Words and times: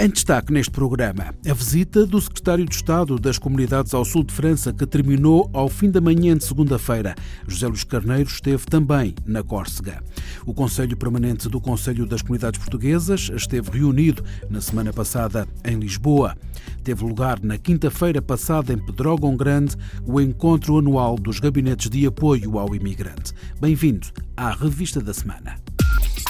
Em 0.00 0.08
destaque 0.08 0.52
neste 0.52 0.70
programa, 0.70 1.34
a 1.44 1.52
visita 1.52 2.06
do 2.06 2.20
secretário 2.20 2.64
de 2.64 2.72
Estado 2.72 3.18
das 3.18 3.36
Comunidades 3.36 3.92
ao 3.92 4.04
Sul 4.04 4.22
de 4.22 4.32
França, 4.32 4.72
que 4.72 4.86
terminou 4.86 5.50
ao 5.52 5.68
fim 5.68 5.90
da 5.90 6.00
manhã 6.00 6.36
de 6.36 6.44
segunda-feira. 6.44 7.16
José 7.48 7.66
Luís 7.66 7.82
Carneiro 7.82 8.28
esteve 8.28 8.64
também 8.64 9.12
na 9.26 9.42
Córcega. 9.42 10.00
O 10.46 10.54
Conselho 10.54 10.96
Permanente 10.96 11.48
do 11.48 11.60
Conselho 11.60 12.06
das 12.06 12.22
Comunidades 12.22 12.60
Portuguesas 12.60 13.28
esteve 13.34 13.72
reunido 13.72 14.22
na 14.48 14.60
semana 14.60 14.92
passada 14.92 15.48
em 15.64 15.76
Lisboa. 15.80 16.36
Teve 16.84 17.02
lugar 17.02 17.40
na 17.42 17.58
quinta-feira 17.58 18.22
passada 18.22 18.72
em 18.72 18.78
Pedrógão 18.78 19.36
Grande 19.36 19.74
o 20.06 20.20
encontro 20.20 20.78
anual 20.78 21.16
dos 21.16 21.40
gabinetes 21.40 21.90
de 21.90 22.06
apoio 22.06 22.56
ao 22.56 22.72
imigrante. 22.72 23.32
Bem-vindo 23.60 24.06
à 24.36 24.52
Revista 24.52 25.00
da 25.00 25.12
Semana. 25.12 25.56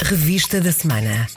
Revista 0.05 0.59
da 0.59 0.73
Semana. 0.73 1.29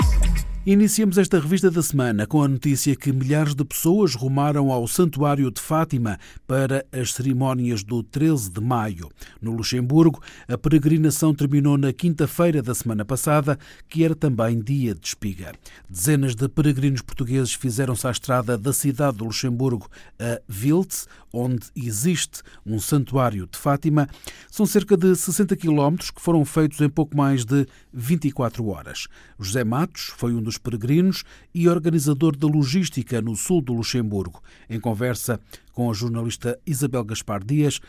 Iniciamos 0.63 1.17
esta 1.17 1.39
revista 1.39 1.71
da 1.71 1.81
semana 1.81 2.27
com 2.27 2.43
a 2.43 2.47
notícia 2.47 2.95
que 2.95 3.11
milhares 3.11 3.55
de 3.55 3.65
pessoas 3.65 4.13
rumaram 4.13 4.71
ao 4.71 4.87
Santuário 4.87 5.49
de 5.49 5.59
Fátima 5.59 6.19
para 6.45 6.85
as 6.91 7.13
cerimónias 7.13 7.83
do 7.83 8.03
13 8.03 8.51
de 8.51 8.61
maio. 8.61 9.09
No 9.41 9.53
Luxemburgo, 9.53 10.21
a 10.47 10.55
peregrinação 10.59 11.33
terminou 11.33 11.79
na 11.79 11.91
quinta-feira 11.91 12.61
da 12.61 12.75
semana 12.75 13.03
passada, 13.03 13.57
que 13.89 14.05
era 14.05 14.13
também 14.13 14.61
dia 14.61 14.93
de 14.93 15.07
espiga. 15.07 15.51
Dezenas 15.89 16.35
de 16.35 16.47
peregrinos 16.47 17.01
portugueses 17.01 17.55
fizeram-se 17.55 18.05
à 18.05 18.11
estrada 18.11 18.55
da 18.55 18.71
cidade 18.71 19.17
do 19.17 19.25
Luxemburgo 19.25 19.89
a 20.19 20.39
Wiltz, 20.47 21.07
onde 21.33 21.67
existe 21.75 22.41
um 22.65 22.79
Santuário 22.79 23.47
de 23.47 23.57
Fátima. 23.57 24.09
São 24.49 24.65
cerca 24.65 24.97
de 24.97 25.15
60 25.15 25.55
quilómetros 25.55 26.11
que 26.11 26.21
foram 26.21 26.43
feitos 26.45 26.81
em 26.81 26.89
pouco 26.89 27.15
mais 27.15 27.45
de 27.45 27.65
24 27.93 28.67
horas. 28.67 29.07
José 29.39 29.63
Matos 29.63 30.11
foi 30.17 30.33
um 30.33 30.41
dos 30.41 30.57
peregrinos 30.57 31.23
e 31.53 31.67
organizador 31.67 32.35
da 32.35 32.47
logística 32.47 33.21
no 33.21 33.35
sul 33.35 33.61
do 33.61 33.73
Luxemburgo. 33.73 34.41
Em 34.69 34.79
conversa 34.79 35.39
com 35.73 35.89
a 35.89 35.93
jornalista 35.93 36.59
Isabel 36.65 37.03
Gaspar 37.03 37.43
Dias, 37.43 37.79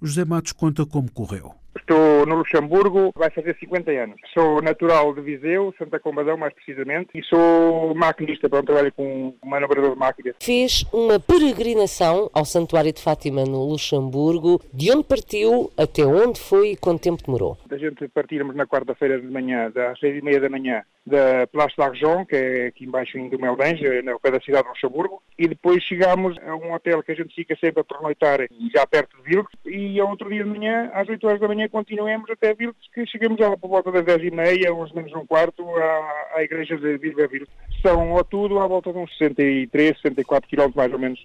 José 0.00 0.24
Matos 0.24 0.52
conta 0.52 0.86
como 0.86 1.10
correu. 1.10 1.54
Estou 1.78 2.26
no 2.26 2.36
Luxemburgo, 2.36 3.12
vai 3.16 3.30
fazer 3.30 3.56
50 3.58 3.90
anos. 3.90 4.16
Sou 4.34 4.60
natural 4.60 5.14
de 5.14 5.20
Viseu, 5.20 5.74
Santa 5.78 5.98
Combadão 5.98 6.36
mais 6.36 6.52
precisamente, 6.52 7.10
e 7.14 7.22
sou 7.22 7.94
maquinista, 7.94 8.48
para 8.48 8.60
um 8.60 8.64
trabalho 8.64 8.92
com 8.92 9.34
manobrador 9.44 9.92
de 9.92 9.98
máquinas. 9.98 10.34
Fez 10.40 10.84
uma 10.92 11.18
peregrinação 11.18 12.30
ao 12.34 12.44
Santuário 12.44 12.92
de 12.92 13.02
Fátima 13.02 13.44
no 13.44 13.64
Luxemburgo. 13.64 14.60
De 14.72 14.90
onde 14.90 15.04
partiu, 15.04 15.70
até 15.76 16.04
onde 16.04 16.40
foi 16.40 16.72
e 16.72 16.76
quanto 16.76 17.02
tempo 17.02 17.22
demorou? 17.24 17.56
A 17.70 17.76
gente 17.76 18.08
partirmos 18.08 18.54
na 18.56 18.66
quarta-feira 18.66 19.20
de 19.20 19.26
manhã, 19.26 19.72
às 19.90 19.98
seis 19.98 20.18
e 20.18 20.22
meia 20.22 20.40
da 20.40 20.48
manhã, 20.48 20.82
da 21.08 21.46
Place 21.46 21.74
d'Argent, 21.76 22.26
que 22.26 22.36
é 22.36 22.66
aqui 22.66 22.84
embaixo 22.84 23.18
em 23.18 23.28
Dumeldange, 23.28 24.02
no 24.02 24.20
pé 24.20 24.30
da 24.30 24.40
cidade 24.40 24.64
de 24.64 24.68
Luxemburgo, 24.68 25.22
e 25.38 25.48
depois 25.48 25.82
chegámos 25.82 26.36
a 26.46 26.54
um 26.54 26.72
hotel 26.72 27.02
que 27.02 27.12
a 27.12 27.14
gente 27.14 27.34
fica 27.34 27.56
sempre 27.56 27.80
a 27.80 27.84
pernoitar, 27.84 28.40
já 28.74 28.86
perto 28.86 29.16
de 29.16 29.22
Vilques, 29.22 29.58
e 29.66 29.98
ao 30.00 30.10
outro 30.10 30.28
dia 30.28 30.44
de 30.44 30.50
manhã, 30.50 30.90
às 30.92 31.08
8 31.08 31.26
horas 31.26 31.40
da 31.40 31.48
manhã, 31.48 31.68
continuemos 31.68 32.30
até 32.30 32.54
Vilques, 32.54 32.88
que 32.92 33.06
chegamos 33.06 33.40
lá 33.40 33.56
por 33.56 33.68
volta 33.68 33.90
das 33.90 34.04
10 34.04 34.22
e 34.24 34.30
meia, 34.30 34.74
11 34.74 34.94
menos 34.94 35.12
um 35.14 35.26
quarto, 35.26 35.64
à, 35.76 36.36
à 36.36 36.42
igreja 36.42 36.76
de 36.76 36.98
Vilva 36.98 37.26
Vilques. 37.26 37.54
São 37.82 38.16
ao 38.16 38.24
tudo 38.24 38.58
à 38.58 38.66
volta 38.66 38.92
de 38.92 38.98
uns 38.98 39.10
63, 39.18 39.96
64 40.00 40.48
quilómetros 40.48 40.76
mais 40.76 40.92
ou 40.92 40.98
menos. 40.98 41.24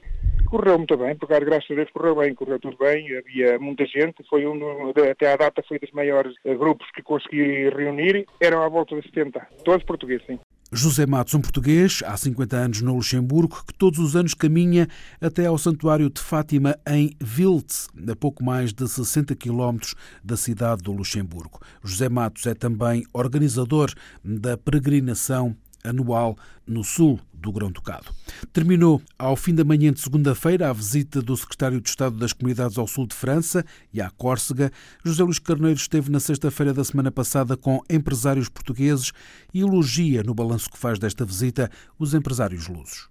Correu 0.49 0.77
muito 0.77 0.95
bem, 0.95 1.15
porque 1.15 1.39
graças 1.39 1.71
a 1.71 1.73
Deus 1.73 1.89
correu 1.89 2.15
bem, 2.15 2.35
correu 2.35 2.59
tudo 2.59 2.77
bem, 2.77 3.07
havia 3.17 3.57
muita 3.57 3.85
gente, 3.87 4.23
foi 4.29 4.45
um, 4.45 4.91
até 5.09 5.33
à 5.33 5.35
data 5.35 5.63
foi 5.67 5.79
dos 5.79 5.91
maiores 5.91 6.35
eh, 6.45 6.53
grupos 6.53 6.87
que 6.91 7.01
consegui 7.01 7.69
reunir, 7.69 8.27
eram 8.39 8.61
à 8.61 8.69
volta 8.69 8.95
de 8.95 9.01
70, 9.07 9.47
todos 9.73 9.85
portugueses, 9.85 10.25
sim. 10.27 10.39
José 10.71 11.05
Matos, 11.05 11.35
um 11.35 11.41
português, 11.41 12.01
há 12.05 12.17
50 12.17 12.55
anos 12.55 12.81
no 12.81 12.95
Luxemburgo, 12.95 13.63
que 13.65 13.73
todos 13.75 13.99
os 13.99 14.15
anos 14.15 14.33
caminha 14.33 14.87
até 15.21 15.45
ao 15.45 15.57
Santuário 15.57 16.09
de 16.09 16.19
Fátima 16.19 16.75
em 16.87 17.15
Wiltz, 17.37 17.87
a 18.09 18.15
pouco 18.15 18.43
mais 18.43 18.73
de 18.73 18.87
60 18.87 19.35
quilómetros 19.35 19.93
da 20.23 20.35
cidade 20.35 20.81
do 20.81 20.91
Luxemburgo. 20.91 21.59
José 21.83 22.09
Matos 22.09 22.47
é 22.47 22.55
também 22.55 23.03
organizador 23.13 23.93
da 24.23 24.57
peregrinação 24.57 25.55
anual 25.83 26.37
no 26.67 26.83
sul 26.83 27.19
do 27.33 27.51
Grão-Ducado. 27.51 28.07
Terminou 28.53 29.01
ao 29.19 29.35
fim 29.35 29.53
da 29.53 29.63
manhã 29.63 29.91
de 29.91 29.99
segunda-feira 29.99 30.69
a 30.69 30.73
visita 30.73 31.21
do 31.21 31.35
secretário 31.35 31.81
de 31.81 31.89
Estado 31.89 32.15
das 32.17 32.31
Comunidades 32.31 32.77
ao 32.77 32.87
sul 32.87 33.05
de 33.05 33.15
França 33.15 33.65
e 33.93 34.01
à 34.01 34.09
Córcega. 34.09 34.71
José 35.03 35.23
Luís 35.23 35.39
Carneiro 35.39 35.77
esteve 35.77 36.09
na 36.09 36.19
sexta-feira 36.19 36.73
da 36.73 36.83
semana 36.83 37.11
passada 37.11 37.57
com 37.57 37.81
empresários 37.89 38.47
portugueses 38.47 39.11
e 39.53 39.61
elogia 39.61 40.23
no 40.23 40.33
balanço 40.33 40.69
que 40.71 40.77
faz 40.77 40.97
desta 40.97 41.25
visita 41.25 41.69
os 41.99 42.13
empresários 42.13 42.67
lusos. 42.67 43.09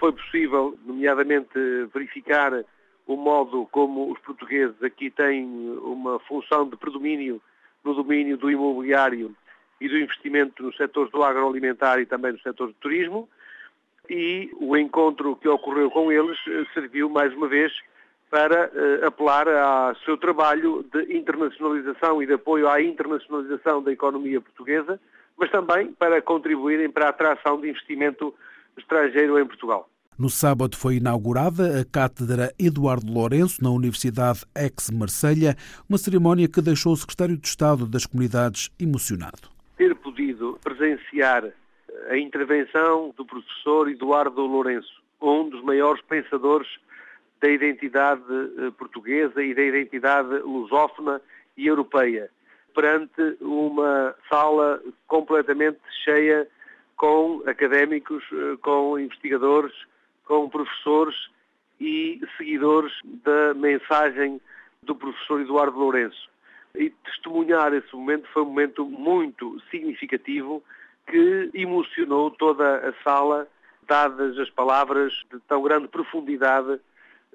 Foi 0.00 0.12
possível, 0.12 0.76
nomeadamente, 0.84 1.48
verificar 1.94 2.52
o 3.06 3.16
modo 3.16 3.68
como 3.70 4.10
os 4.10 4.18
portugueses 4.20 4.82
aqui 4.82 5.10
têm 5.10 5.46
uma 5.82 6.18
função 6.20 6.68
de 6.68 6.76
predomínio 6.76 7.40
no 7.84 7.94
domínio 7.94 8.36
do 8.36 8.50
imobiliário 8.50 9.36
e 9.80 9.88
do 9.88 9.98
investimento 9.98 10.62
nos 10.62 10.76
setores 10.76 11.10
do 11.12 11.22
agroalimentar 11.22 11.98
e 11.98 12.06
também 12.06 12.32
no 12.32 12.40
setor 12.40 12.68
do 12.68 12.74
turismo. 12.74 13.28
E 14.08 14.50
o 14.60 14.76
encontro 14.76 15.36
que 15.36 15.48
ocorreu 15.48 15.90
com 15.90 16.12
eles 16.12 16.38
eh, 16.46 16.64
serviu 16.72 17.10
mais 17.10 17.34
uma 17.34 17.48
vez 17.48 17.72
para 18.30 18.66
uh, 18.68 19.06
apelar 19.06 19.48
ao 19.48 19.96
seu 19.96 20.16
trabalho 20.16 20.84
de 20.92 21.16
internacionalização 21.16 22.22
e 22.22 22.26
de 22.26 22.34
apoio 22.34 22.68
à 22.68 22.82
internacionalização 22.82 23.82
da 23.82 23.92
economia 23.92 24.40
portuguesa, 24.40 25.00
mas 25.38 25.50
também 25.50 25.92
para 25.92 26.20
contribuírem 26.20 26.90
para 26.90 27.06
a 27.06 27.10
atração 27.10 27.60
de 27.60 27.68
investimento 27.68 28.34
estrangeiro 28.76 29.38
em 29.38 29.46
Portugal. 29.46 29.88
No 30.18 30.30
sábado 30.30 30.76
foi 30.76 30.96
inaugurada 30.96 31.80
a 31.80 31.84
Cátedra 31.84 32.52
Eduardo 32.58 33.12
Lourenço 33.12 33.62
na 33.62 33.70
Universidade 33.70 34.44
Ex-Marselha, 34.56 35.56
uma 35.88 35.98
cerimónia 35.98 36.48
que 36.48 36.62
deixou 36.62 36.94
o 36.94 36.96
Secretário 36.96 37.36
de 37.36 37.46
Estado 37.46 37.86
das 37.86 38.06
Comunidades 38.06 38.70
emocionado 38.80 39.55
presenciar 40.62 41.52
a 42.08 42.16
intervenção 42.16 43.12
do 43.16 43.24
professor 43.24 43.88
Eduardo 43.90 44.42
Lourenço, 44.46 45.02
um 45.20 45.48
dos 45.48 45.62
maiores 45.62 46.02
pensadores 46.02 46.68
da 47.40 47.48
identidade 47.48 48.22
eh, 48.30 48.70
portuguesa 48.78 49.42
e 49.42 49.54
da 49.54 49.62
identidade 49.62 50.38
lusófona 50.38 51.20
e 51.56 51.66
europeia, 51.66 52.30
perante 52.74 53.36
uma 53.40 54.14
sala 54.28 54.82
completamente 55.06 55.80
cheia 56.04 56.46
com 56.96 57.42
académicos, 57.46 58.24
eh, 58.32 58.56
com 58.62 58.98
investigadores, 58.98 59.74
com 60.24 60.48
professores 60.48 61.16
e 61.80 62.20
seguidores 62.36 62.92
da 63.04 63.54
mensagem 63.54 64.40
do 64.82 64.94
professor 64.94 65.40
Eduardo 65.40 65.78
Lourenço 65.78 66.35
e 66.76 66.90
testemunhar 67.04 67.72
esse 67.74 67.94
momento 67.94 68.28
foi 68.32 68.42
um 68.42 68.46
momento 68.46 68.84
muito 68.84 69.60
significativo 69.70 70.62
que 71.06 71.50
emocionou 71.54 72.30
toda 72.30 72.88
a 72.88 72.92
sala, 73.02 73.46
dadas 73.86 74.38
as 74.38 74.50
palavras 74.50 75.12
de 75.32 75.38
tão 75.40 75.62
grande 75.62 75.88
profundidade 75.88 76.80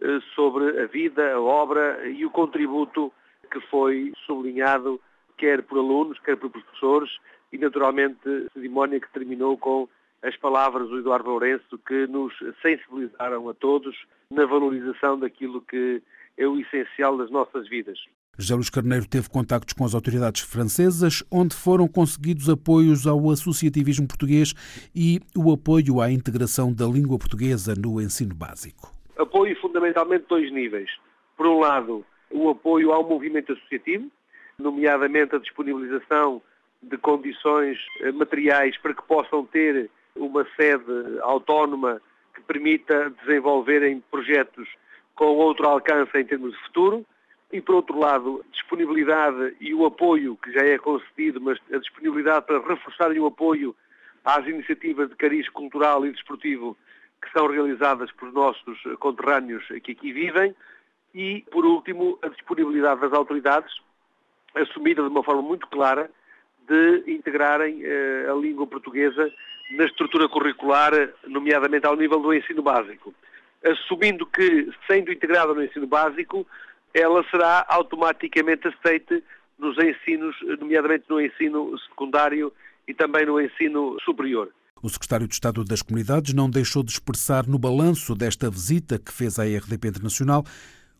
eh, 0.01 0.19
sobre 0.35 0.81
a 0.81 0.85
vida, 0.87 1.33
a 1.33 1.39
obra 1.39 2.07
e 2.09 2.25
o 2.25 2.29
contributo 2.29 3.11
que 3.49 3.59
foi 3.61 4.13
sublinhado 4.25 4.99
quer 5.37 5.63
por 5.63 5.77
alunos, 5.77 6.19
quer 6.19 6.37
por 6.37 6.49
professores 6.49 7.09
e 7.51 7.57
naturalmente 7.57 8.19
a 8.27 8.53
cerimónia 8.53 8.99
que 8.99 9.11
terminou 9.11 9.57
com 9.57 9.87
as 10.21 10.35
palavras 10.37 10.87
do 10.89 10.99
Eduardo 10.99 11.29
Lourenço 11.29 11.77
que 11.79 12.05
nos 12.07 12.33
sensibilizaram 12.61 13.49
a 13.49 13.53
todos 13.53 13.97
na 14.29 14.45
valorização 14.45 15.17
daquilo 15.17 15.61
que 15.61 16.01
é 16.37 16.47
o 16.47 16.59
essencial 16.59 17.17
das 17.17 17.31
nossas 17.31 17.67
vidas. 17.67 17.99
José 18.41 18.55
Luís 18.55 18.69
Carneiro 18.71 19.07
teve 19.07 19.29
contactos 19.29 19.73
com 19.73 19.85
as 19.85 19.93
autoridades 19.93 20.41
francesas, 20.41 21.23
onde 21.29 21.55
foram 21.55 21.87
conseguidos 21.87 22.49
apoios 22.49 23.05
ao 23.05 23.29
associativismo 23.29 24.07
português 24.07 24.53
e 24.95 25.19
o 25.37 25.53
apoio 25.53 26.01
à 26.01 26.11
integração 26.11 26.73
da 26.73 26.85
língua 26.85 27.19
portuguesa 27.19 27.75
no 27.75 28.01
ensino 28.01 28.33
básico. 28.33 28.91
Apoio 29.15 29.55
fundamentalmente 29.61 30.25
dois 30.27 30.51
níveis. 30.51 30.89
Por 31.37 31.45
um 31.45 31.59
lado, 31.59 32.03
o 32.31 32.49
apoio 32.49 32.91
ao 32.91 33.07
movimento 33.07 33.53
associativo, 33.53 34.09
nomeadamente 34.57 35.35
a 35.35 35.39
disponibilização 35.39 36.41
de 36.81 36.97
condições 36.97 37.77
eh, 37.99 38.11
materiais 38.11 38.75
para 38.77 38.95
que 38.95 39.03
possam 39.03 39.45
ter 39.45 39.87
uma 40.15 40.47
sede 40.55 41.19
autónoma 41.21 42.01
que 42.33 42.41
permita 42.41 43.13
desenvolverem 43.23 44.01
projetos 44.09 44.67
com 45.13 45.25
outro 45.25 45.67
alcance 45.67 46.17
em 46.17 46.25
termos 46.25 46.53
de 46.53 46.57
futuro 46.63 47.05
e, 47.51 47.61
por 47.61 47.75
outro 47.75 47.97
lado, 47.99 48.43
disponibilidade 48.51 49.55
e 49.59 49.73
o 49.73 49.85
apoio 49.85 50.37
que 50.37 50.51
já 50.51 50.61
é 50.61 50.77
concedido, 50.77 51.41
mas 51.41 51.59
a 51.71 51.77
disponibilidade 51.77 52.45
para 52.45 52.59
reforçarem 52.59 53.19
o 53.19 53.25
apoio 53.25 53.75
às 54.23 54.45
iniciativas 54.47 55.09
de 55.09 55.15
cariz 55.15 55.49
cultural 55.49 56.05
e 56.05 56.11
desportivo 56.11 56.77
que 57.21 57.31
são 57.31 57.47
realizadas 57.47 58.11
pelos 58.13 58.33
nossos 58.33 58.81
conterrâneos 58.99 59.65
que 59.83 59.91
aqui 59.91 60.11
vivem 60.11 60.55
e, 61.13 61.45
por 61.51 61.65
último, 61.65 62.17
a 62.21 62.29
disponibilidade 62.29 63.01
das 63.01 63.13
autoridades, 63.13 63.73
assumida 64.55 65.01
de 65.01 65.09
uma 65.09 65.23
forma 65.23 65.41
muito 65.41 65.67
clara, 65.67 66.09
de 66.67 67.03
integrarem 67.11 67.81
eh, 67.83 68.27
a 68.29 68.33
língua 68.33 68.65
portuguesa 68.65 69.31
na 69.71 69.85
estrutura 69.85 70.29
curricular, 70.29 70.91
nomeadamente 71.27 71.85
ao 71.85 71.95
nível 71.95 72.19
do 72.19 72.33
ensino 72.33 72.61
básico. 72.61 73.13
Assumindo 73.63 74.25
que, 74.25 74.69
sendo 74.87 75.11
integrada 75.11 75.53
no 75.53 75.63
ensino 75.63 75.85
básico, 75.85 76.47
ela 76.93 77.23
será 77.29 77.65
automaticamente 77.67 78.67
aceite 78.67 79.23
nos 79.57 79.77
ensinos, 79.77 80.35
nomeadamente 80.59 81.05
no 81.09 81.21
ensino 81.21 81.77
secundário 81.87 82.51
e 82.87 82.93
também 82.93 83.25
no 83.25 83.39
ensino 83.39 83.97
superior. 84.03 84.49
O 84.81 84.89
secretário 84.89 85.27
de 85.27 85.33
Estado 85.35 85.63
das 85.63 85.83
Comunidades 85.83 86.33
não 86.33 86.49
deixou 86.49 86.81
de 86.83 86.91
expressar 86.91 87.45
no 87.45 87.59
balanço 87.59 88.15
desta 88.15 88.49
visita 88.49 88.97
que 88.97 89.13
fez 89.13 89.37
à 89.37 89.43
RDP 89.43 89.89
Internacional 89.89 90.43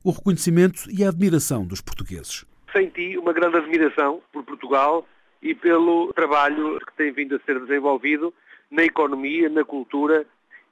o 0.04 0.12
reconhecimento 0.12 0.84
e 0.90 1.04
a 1.04 1.10
admiração 1.10 1.66
dos 1.66 1.82
portugueses. 1.82 2.46
Senti 2.72 3.18
uma 3.18 3.34
grande 3.34 3.58
admiração 3.58 4.22
por 4.32 4.44
Portugal 4.44 5.08
e 5.42 5.56
pelo 5.56 6.14
trabalho 6.14 6.80
que 6.80 6.94
tem 6.96 7.12
vindo 7.12 7.36
a 7.36 7.40
ser 7.40 7.60
desenvolvido 7.60 8.32
na 8.70 8.84
economia, 8.84 9.50
na 9.50 9.66
cultura 9.66 10.26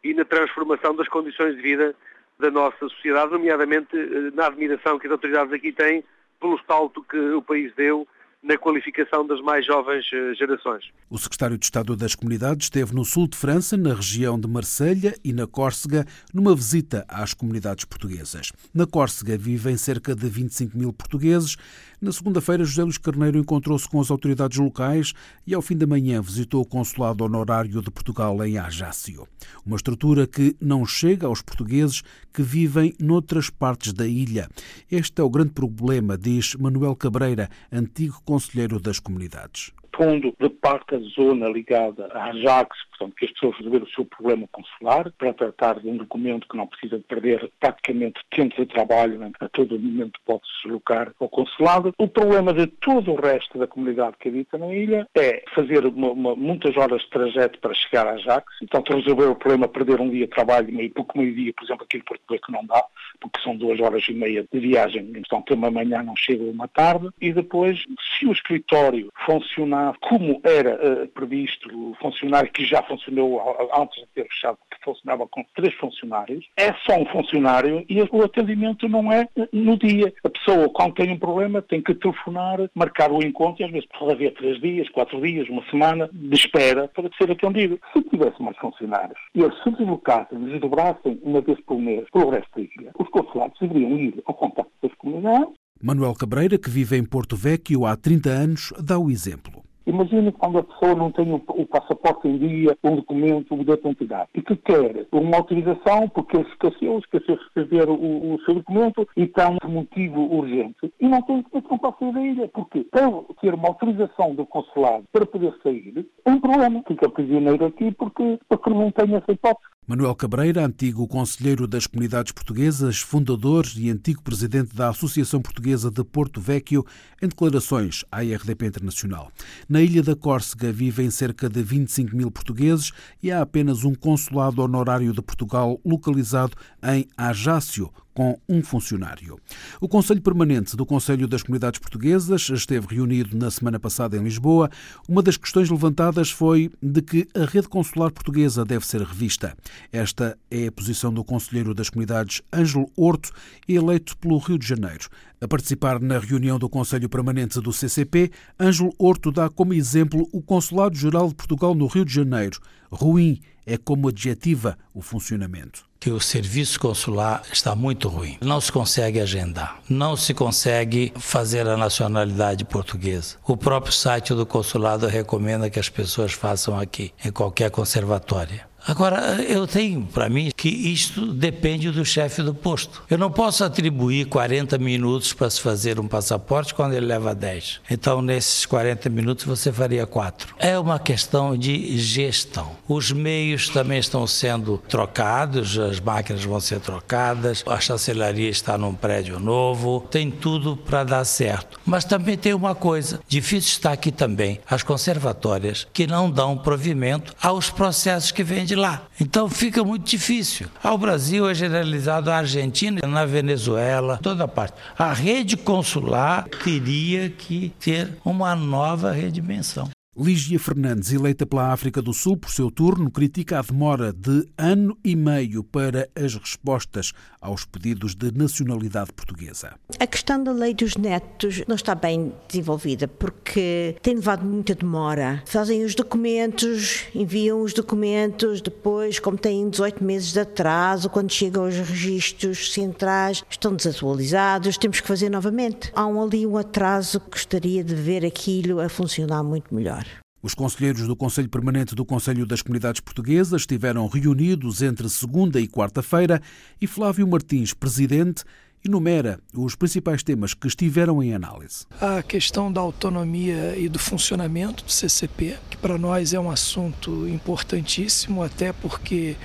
e 0.04 0.14
na 0.14 0.24
transformação 0.24 0.96
das 0.96 1.08
condições 1.10 1.56
de 1.56 1.62
vida 1.62 1.96
da 2.40 2.50
nossa 2.50 2.78
sociedade, 2.80 3.32
nomeadamente 3.32 3.96
eh, 3.96 4.32
na 4.34 4.48
admiração 4.48 4.98
que 4.98 5.08
as 5.08 5.12
autoridades 5.12 5.54
aqui 5.54 5.72
têm 5.72 6.04
pelo 6.40 6.60
salto 6.66 7.04
que 7.04 7.18
o 7.18 7.42
país 7.42 7.74
deu 7.76 8.08
na 8.42 8.58
qualificação 8.58 9.28
das 9.28 9.42
mais 9.42 9.66
jovens 9.66 10.06
eh, 10.14 10.34
gerações. 10.34 10.86
O 11.10 11.18
secretário 11.18 11.58
de 11.58 11.66
Estado 11.66 11.96
das 11.96 12.16
Comunidades 12.16 12.68
esteve 12.68 12.96
no 12.96 13.04
sul 13.04 13.28
de 13.28 13.38
França, 13.38 13.76
na 13.76 13.94
região 13.94 14.40
de 14.40 14.48
Marselha 14.48 15.14
e 15.24 15.34
na 15.34 15.46
Córcega, 15.46 16.06
numa 16.34 16.56
visita 16.56 17.06
às 17.10 17.34
comunidades 17.34 17.84
portuguesas. 17.84 18.54
Na 18.74 18.88
Córcega 18.88 19.38
vivem 19.38 19.76
cerca 19.76 20.16
de 20.16 20.28
25 20.30 20.78
mil 20.78 20.94
portugueses. 20.94 21.58
Na 22.02 22.14
segunda-feira, 22.14 22.64
José 22.64 22.82
Luís 22.82 22.98
Carneiro 22.98 23.38
encontrou-se 23.38 23.86
com 23.88 24.00
as 24.00 24.10
autoridades 24.10 24.58
locais 24.58 25.14
e, 25.46 25.54
ao 25.54 25.62
fim 25.62 25.76
da 25.76 25.86
manhã, 25.86 26.22
visitou 26.22 26.62
o 26.62 26.66
Consulado 26.66 27.26
Honorário 27.26 27.82
de 27.82 27.92
Portugal 27.92 28.42
em 28.46 28.58
Ajácio. 28.58 29.28
Uma 29.66 29.76
estrutura 29.76 30.26
que 30.26 30.56
não 30.62 30.86
chega 30.86 31.28
aos 31.28 31.42
portugueses 31.42 32.02
que 32.32 32.42
vivem 32.42 32.96
noutras 32.98 33.50
partes 33.50 33.92
da 33.92 34.08
ilha. 34.08 34.48
Este 34.90 35.20
é 35.20 35.24
o 35.26 35.30
grande 35.30 35.52
problema, 35.52 36.18
diz 36.18 36.56
Manuel 36.56 36.96
Cabreira, 36.96 37.50
antigo 37.70 38.22
conselheiro 38.24 38.80
das 38.80 39.00
comunidades 39.00 39.74
pondo 40.00 40.34
de 40.40 40.48
parte 40.48 40.96
a 40.96 41.00
zona 41.00 41.50
ligada 41.50 42.08
à 42.14 42.30
Ajax, 42.30 42.70
portanto, 42.92 43.18
que 43.18 43.26
as 43.26 43.32
pessoas 43.32 43.58
resolver 43.58 43.84
o 43.84 43.90
seu 43.90 44.06
problema 44.06 44.48
consular, 44.50 45.12
para 45.18 45.34
tratar 45.34 45.82
de 45.82 45.90
um 45.90 45.98
documento 45.98 46.48
que 46.48 46.56
não 46.56 46.66
precisa 46.66 46.98
de 46.98 47.04
perder 47.04 47.52
praticamente 47.60 48.22
tempo 48.32 48.56
de 48.56 48.66
trabalho, 48.66 49.20
né? 49.20 49.30
a 49.42 49.50
todo 49.50 49.78
momento 49.78 50.18
pode 50.26 50.44
se 50.48 50.64
deslocar 50.64 51.12
ao 51.20 51.28
consulado. 51.28 51.94
O 51.98 52.08
problema 52.08 52.54
de 52.54 52.66
todo 52.68 53.12
o 53.12 53.20
resto 53.20 53.60
da 53.60 53.68
comunidade 53.68 54.16
que 54.22 54.30
habita 54.30 54.58
na 54.58 54.74
ilha 54.74 55.06
é 55.18 55.44
fazer 55.54 55.86
uma, 55.86 56.12
uma, 56.12 56.34
muitas 56.34 56.78
horas 56.78 57.02
de 57.02 57.10
trajeto 57.10 57.60
para 57.60 57.74
chegar 57.74 58.08
à 58.08 58.12
Ajax, 58.12 58.46
então 58.64 58.82
resolver 58.90 59.26
o 59.26 59.36
problema 59.36 59.68
perder 59.68 60.00
um 60.00 60.10
dia 60.10 60.28
de 60.28 60.32
trabalho, 60.32 60.74
meio 60.74 60.92
pouco 60.92 61.18
meio-dia, 61.18 61.54
por 61.54 61.66
exemplo, 61.66 61.84
aqui 61.84 61.98
em 61.98 62.02
Porto 62.02 62.24
que 62.30 62.52
não 62.54 62.66
dá, 62.66 62.82
porque 63.20 63.42
são 63.42 63.58
duas 63.58 63.82
horas 63.82 64.06
e 64.08 64.14
meia 64.14 64.46
de 64.50 64.60
viagem, 64.60 65.12
então 65.18 65.42
que 65.42 65.54
uma 65.54 65.70
manhã 65.70 66.02
não 66.02 66.16
chega 66.16 66.44
uma 66.44 66.70
tarde, 66.70 67.10
e 67.20 67.34
depois, 67.34 67.84
se 68.18 68.26
o 68.26 68.32
escritório 68.32 69.12
funcionar 69.26 69.89
como 70.02 70.42
era 70.44 70.76
uh, 70.76 71.08
previsto 71.10 71.70
o 71.70 71.96
funcionário 71.96 72.52
que 72.52 72.66
já 72.66 72.82
funcionou 72.84 73.42
antes 73.76 74.00
de 74.02 74.08
ter 74.16 74.28
fechado, 74.28 74.58
que 74.70 74.84
funcionava 74.84 75.28
com 75.28 75.44
três 75.56 75.74
funcionários, 75.76 76.46
é 76.58 76.74
só 76.86 76.98
um 76.98 77.06
funcionário 77.06 77.86
e 77.90 78.02
o 78.02 78.24
atendimento 78.24 78.88
não 78.88 79.12
é 79.12 79.28
eh, 79.38 79.48
no 79.52 79.78
dia. 79.78 80.14
A 80.24 80.30
pessoa, 80.30 80.70
quando 80.70 80.96
tem 80.96 81.12
um 81.12 81.20
problema, 81.20 81.62
tem 81.62 81.82
que 81.82 81.94
telefonar, 81.94 82.70
marcar 82.74 83.12
o 83.12 83.24
encontro 83.24 83.62
e 83.62 83.66
às 83.66 83.72
vezes 83.72 83.88
pode 83.98 84.12
haver 84.12 84.34
três 84.34 84.60
dias, 84.60 84.90
quatro 84.90 85.22
dias, 85.22 85.48
uma 85.50 85.64
semana 85.70 86.10
de 86.12 86.36
espera 86.36 86.88
para 86.88 87.10
ser 87.18 87.32
atendido. 87.32 87.80
Se 87.94 88.02
tivesse 88.04 88.42
mais 88.42 88.58
funcionários 88.58 89.20
e 89.36 89.42
eles 89.42 89.62
se 89.64 89.72
deslocassem, 89.72 90.40
desdobrassem 90.40 91.20
uma 91.24 91.42
vez 91.42 91.60
por 91.62 91.80
mês 91.80 92.06
pelo 92.12 92.30
resto 92.30 92.50
da 92.56 92.62
ilha, 92.62 92.92
os 92.98 93.10
consulados 93.10 93.58
deveriam 93.60 93.98
ir 93.98 94.22
ao 94.26 94.34
contato 94.34 94.70
das 94.82 94.94
comunidades 94.96 95.54
Manuel 95.82 96.14
Cabreira, 96.14 96.58
que 96.58 96.70
vive 96.70 96.98
em 96.98 97.06
Porto 97.06 97.38
Vecchio 97.38 97.86
há 97.86 97.96
30 97.96 98.30
anos, 98.30 98.74
dá 98.84 99.00
o 99.00 99.10
exemplo. 99.10 99.64
Imagine 99.90 100.32
quando 100.32 100.60
a 100.60 100.64
pessoa 100.64 100.94
não 100.94 101.12
tem 101.12 101.34
o, 101.34 101.42
o 101.48 101.66
passaporte 101.66 102.28
em 102.28 102.38
dia, 102.38 102.78
um 102.84 102.98
documento 102.98 103.56
de 103.56 103.72
identidade, 103.72 104.30
e 104.36 104.42
que 104.42 104.56
quer 104.56 105.08
uma 105.12 105.38
autorização 105.38 106.08
porque 106.10 106.38
ele 106.38 106.48
esqueceu, 106.48 107.00
esqueceu 107.00 107.36
de 107.36 107.42
escrever 107.42 107.90
o, 107.90 107.96
o, 107.96 108.40
seu 108.46 108.54
documento 108.54 109.08
e 109.18 109.24
está 109.24 109.50
um 109.50 109.70
motivo 109.70 110.22
urgente. 110.22 110.94
E 111.00 111.08
não 111.08 111.24
tem 111.24 111.42
documentação 111.42 111.78
para 111.80 111.94
sair 111.98 112.14
da 112.14 112.22
ilha, 112.22 112.48
porque 112.50 112.84
para 112.84 113.10
ter 113.42 113.54
uma 113.56 113.68
autorização 113.68 114.36
do 114.36 114.46
consulado 114.46 115.06
para 115.12 115.26
poder 115.26 115.56
sair, 115.64 116.06
é 116.24 116.30
um 116.30 116.40
problema. 116.40 116.84
Fica 116.88 117.10
prisioneiro 117.10 117.66
aqui 117.66 117.92
porque, 117.92 118.40
porque 118.48 118.70
não 118.70 118.92
tem 118.92 119.16
essa 119.16 119.32
hipótese. 119.32 119.79
Manuel 119.90 120.14
Cabreira, 120.14 120.64
antigo 120.64 121.08
conselheiro 121.08 121.66
das 121.66 121.88
comunidades 121.88 122.32
portuguesas, 122.32 123.00
fundador 123.00 123.66
e 123.76 123.90
antigo 123.90 124.22
presidente 124.22 124.76
da 124.76 124.90
Associação 124.90 125.42
Portuguesa 125.42 125.90
de 125.90 126.04
Porto 126.04 126.40
Vecchio, 126.40 126.86
em 127.20 127.28
declarações 127.28 128.06
à 128.12 128.22
RDP 128.22 128.68
Internacional. 128.68 129.32
Na 129.68 129.82
ilha 129.82 130.04
da 130.04 130.16
Córcega 130.16 130.72
vivem 130.72 131.10
cerca 131.10 131.50
de 131.50 131.64
25 131.64 132.16
mil 132.16 132.30
portugueses 132.30 132.92
e 133.24 133.32
há 133.32 133.42
apenas 133.42 133.84
um 133.84 133.96
consulado 133.96 134.62
honorário 134.62 135.12
de 135.12 135.24
Portugal 135.24 135.82
localizado 135.84 136.56
em 136.84 137.08
Ajácio, 137.18 137.92
com 138.14 138.40
um 138.48 138.62
funcionário. 138.62 139.40
O 139.80 139.88
Conselho 139.88 140.22
Permanente 140.22 140.76
do 140.76 140.86
Conselho 140.86 141.28
das 141.28 141.44
Comunidades 141.44 141.80
Portuguesas 141.80 142.50
esteve 142.50 142.96
reunido 142.96 143.38
na 143.38 143.50
semana 143.50 143.80
passada 143.80 144.18
em 144.18 144.24
Lisboa. 144.24 144.70
Uma 145.08 145.22
das 145.24 145.38
questões 145.38 145.70
levantadas 145.70 146.30
foi 146.30 146.72
de 146.82 147.02
que 147.02 147.28
a 147.34 147.46
rede 147.46 147.68
consular 147.68 148.12
portuguesa 148.12 148.66
deve 148.66 148.86
ser 148.86 149.02
revista. 149.02 149.56
Esta 149.92 150.38
é 150.52 150.68
a 150.68 150.72
posição 150.72 151.14
do 151.14 151.24
Conselheiro 151.24 151.74
das 151.74 151.90
Comunidades 151.90 152.42
Ângelo 152.54 152.92
Horto, 152.96 153.32
eleito 153.68 154.18
pelo 154.18 154.38
Rio 154.38 154.58
de 154.58 154.68
Janeiro. 154.68 155.08
A 155.42 155.48
participar 155.48 156.02
na 156.02 156.20
reunião 156.20 156.60
do 156.60 156.68
Conselho 156.68 157.08
Permanente 157.08 157.62
do 157.62 157.72
CCP, 157.72 158.32
Ângelo 158.60 158.94
Horto 158.98 159.32
dá 159.32 159.50
como 159.50 159.74
exemplo 159.74 160.28
o 160.34 160.42
Consulado-Geral 160.42 161.30
de 161.30 161.36
Portugal 161.36 161.74
no 161.74 161.88
Rio 161.88 162.04
de 162.04 162.14
Janeiro. 162.14 162.60
Ruim 162.92 163.40
é 163.66 163.78
como 163.78 164.10
adjetiva 164.10 164.78
o 164.94 165.02
funcionamento 165.02 165.89
que 166.00 166.10
o 166.12 166.20
serviço 166.20 166.80
consular 166.80 167.44
está 167.52 167.76
muito 167.76 168.08
ruim. 168.08 168.38
Não 168.40 168.62
se 168.62 168.72
consegue 168.72 169.20
agendar, 169.20 169.80
não 169.90 170.16
se 170.16 170.34
consegue 170.34 171.12
fazer 171.18 171.68
a 171.68 171.76
nacionalidade 171.76 172.64
portuguesa. 172.64 173.36
O 173.46 173.58
próprio 173.58 173.92
site 173.92 174.34
do 174.34 174.46
consulado 174.46 175.08
recomenda 175.08 175.70
que 175.70 175.80
as 175.80 175.90
pessoas 175.90 176.32
façam 176.32 176.80
aqui, 176.80 177.12
em 177.24 177.32
qualquer 177.32 177.70
conservatória. 177.70 178.69
Agora, 178.88 179.42
eu 179.44 179.68
tenho 179.68 180.02
para 180.02 180.30
mim 180.30 180.52
que 180.56 180.70
isto 180.70 181.34
depende 181.34 181.92
do 181.92 182.06
chefe 182.06 182.42
do 182.42 182.54
posto. 182.54 183.04
Eu 183.10 183.18
não 183.18 183.32
posso 183.32 183.64
atribuir 183.64 184.26
40 184.26 184.78
minutos 184.78 185.34
para 185.34 185.50
se 185.50 185.62
fazer 185.62 186.00
um 186.00 186.08
passaporte 186.08 186.74
quando 186.74 186.94
ele 186.94 187.06
leva 187.06 187.36
10. 187.36 187.82
Então, 187.90 188.22
nesses 188.22 188.66
40 188.66 189.10
minutos, 189.10 189.46
você 189.46 189.72
faria 189.72 190.06
4. 190.06 190.56
É 190.58 190.78
uma 190.80 191.00
questão 191.00 191.58
de 191.58 191.98
gestão. 191.98 192.72
Os 192.88 193.12
meios 193.12 193.70
também 193.70 194.00
estão 194.00 194.26
sendo 194.26 194.78
trocados, 194.90 195.78
as 195.78 196.00
máquinas 196.00 196.44
vão 196.44 196.60
ser 196.60 196.80
trocadas, 196.80 197.64
a 197.68 197.80
chancelaria 197.80 198.50
está 198.50 198.78
num 198.78 198.94
prédio 198.94 199.40
novo, 199.40 200.08
tem 200.10 200.32
tudo 200.32 200.76
para 200.76 201.04
dar 201.04 201.26
certo. 201.26 201.80
Mas 201.86 202.06
também 202.06 202.38
tem 202.38 202.54
uma 202.54 202.74
coisa: 202.74 203.20
difícil 203.28 203.72
está 203.72 203.92
aqui 203.92 204.12
também 204.12 204.60
as 204.70 204.84
conservatórias 204.84 205.88
que 205.94 206.08
não 206.08 206.30
dão 206.30 206.58
provimento 206.58 207.34
aos 207.42 207.70
processos 207.70 208.32
que 208.32 208.44
vêm 208.44 208.66
de 208.70 208.76
lá. 208.76 209.02
Então 209.20 209.50
fica 209.50 209.84
muito 209.84 210.06
difícil. 210.06 210.68
Ao 210.82 210.98
Brasil 210.98 211.50
é 211.50 211.54
generalizado, 211.54 212.30
a 212.30 212.38
Argentina, 212.38 213.02
na 213.06 213.26
Venezuela, 213.26 214.20
toda 214.22 214.48
parte. 214.48 214.76
A 214.98 215.12
rede 215.12 215.58
consular 215.58 216.48
teria 216.64 217.30
que 217.30 217.74
ter 217.80 218.18
uma 218.24 218.56
nova 218.56 219.12
redimensão. 219.12 219.90
Lígia 220.22 220.60
Fernandes, 220.60 221.14
eleita 221.14 221.46
pela 221.46 221.72
África 221.72 222.02
do 222.02 222.14
Sul 222.14 222.36
por 222.36 222.52
seu 222.52 222.70
turno, 222.70 223.10
critica 223.10 223.58
a 223.58 223.62
demora 223.62 224.12
de 224.12 224.46
ano 224.58 224.98
e 225.02 225.16
meio 225.16 225.64
para 225.64 226.10
as 226.14 226.36
respostas 226.36 227.14
aos 227.40 227.64
pedidos 227.64 228.16
de 228.16 228.30
nacionalidade 228.30 229.14
portuguesa. 229.14 229.76
A 229.98 230.06
questão 230.06 230.44
da 230.44 230.52
lei 230.52 230.74
dos 230.74 230.98
netos 230.98 231.64
não 231.70 231.76
está 231.78 231.96
bem 231.96 232.34
desenvolvida 232.50 233.08
porque 233.08 233.96
tem 234.02 234.16
levado 234.16 234.46
muita 234.46 234.76
demora. 234.76 235.42
Fazem 235.46 235.86
os 235.86 235.96
documentos, 235.96 237.06
enviam 237.16 237.62
os 237.62 237.72
documentos, 237.72 238.60
depois, 238.60 239.20
como 239.20 239.38
têm 239.38 239.70
18 239.70 240.04
meses 240.04 240.34
de 240.34 240.42
atraso, 240.42 241.10
quando 241.10 241.32
chegam 241.32 241.64
aos 241.64 241.76
registros 241.76 242.74
centrais, 242.74 243.42
estão 243.50 243.74
desatualizados, 243.74 244.78
temos 244.78 245.00
que 245.00 245.08
fazer 245.08 245.30
novamente. 245.30 245.94
Há 245.96 246.06
um, 246.06 246.22
ali 246.22 246.46
um 246.46 246.58
atraso, 246.58 247.22
gostaria 247.32 247.86
de 247.86 247.96
ver 247.96 248.26
aquilo 248.26 248.82
a 248.82 248.90
funcionar 248.90 249.44
muito 249.44 249.74
melhor. 249.74 250.09
Os 250.42 250.54
conselheiros 250.54 251.06
do 251.06 251.18
Conselho 251.18 251.50
Permanente 251.50 251.94
do 251.94 252.06
Conselho 252.06 252.46
das 252.46 252.62
Comunidades 252.62 253.02
Portuguesas 253.02 253.62
estiveram 253.62 254.08
reunidos 254.08 254.82
entre 254.82 255.10
segunda 255.10 255.60
e 255.60 255.68
quarta-feira 255.68 256.42
e 256.80 256.88
Flávio 256.88 257.28
Martins, 257.28 257.74
presidente, 257.74 258.46
enumera 258.84 259.42
os 259.54 259.76
principais 259.76 260.24
temas 260.24 260.54
que 260.54 260.66
estiveram 260.66 261.22
em 261.22 261.34
análise. 261.34 261.86
A 262.00 262.24
questão 262.24 262.72
da 262.72 262.80
autonomia 262.80 263.76
e 263.78 263.90
do 263.90 264.00
funcionamento 264.00 264.86
do 264.86 264.92
CCP, 264.92 265.58
que 265.70 265.76
para 265.76 265.98
nós 265.98 266.34
é 266.34 266.40
um 266.40 266.50
assunto 266.50 267.28
importantíssimo, 267.28 268.42
até 268.42 268.72
porque 268.72 269.36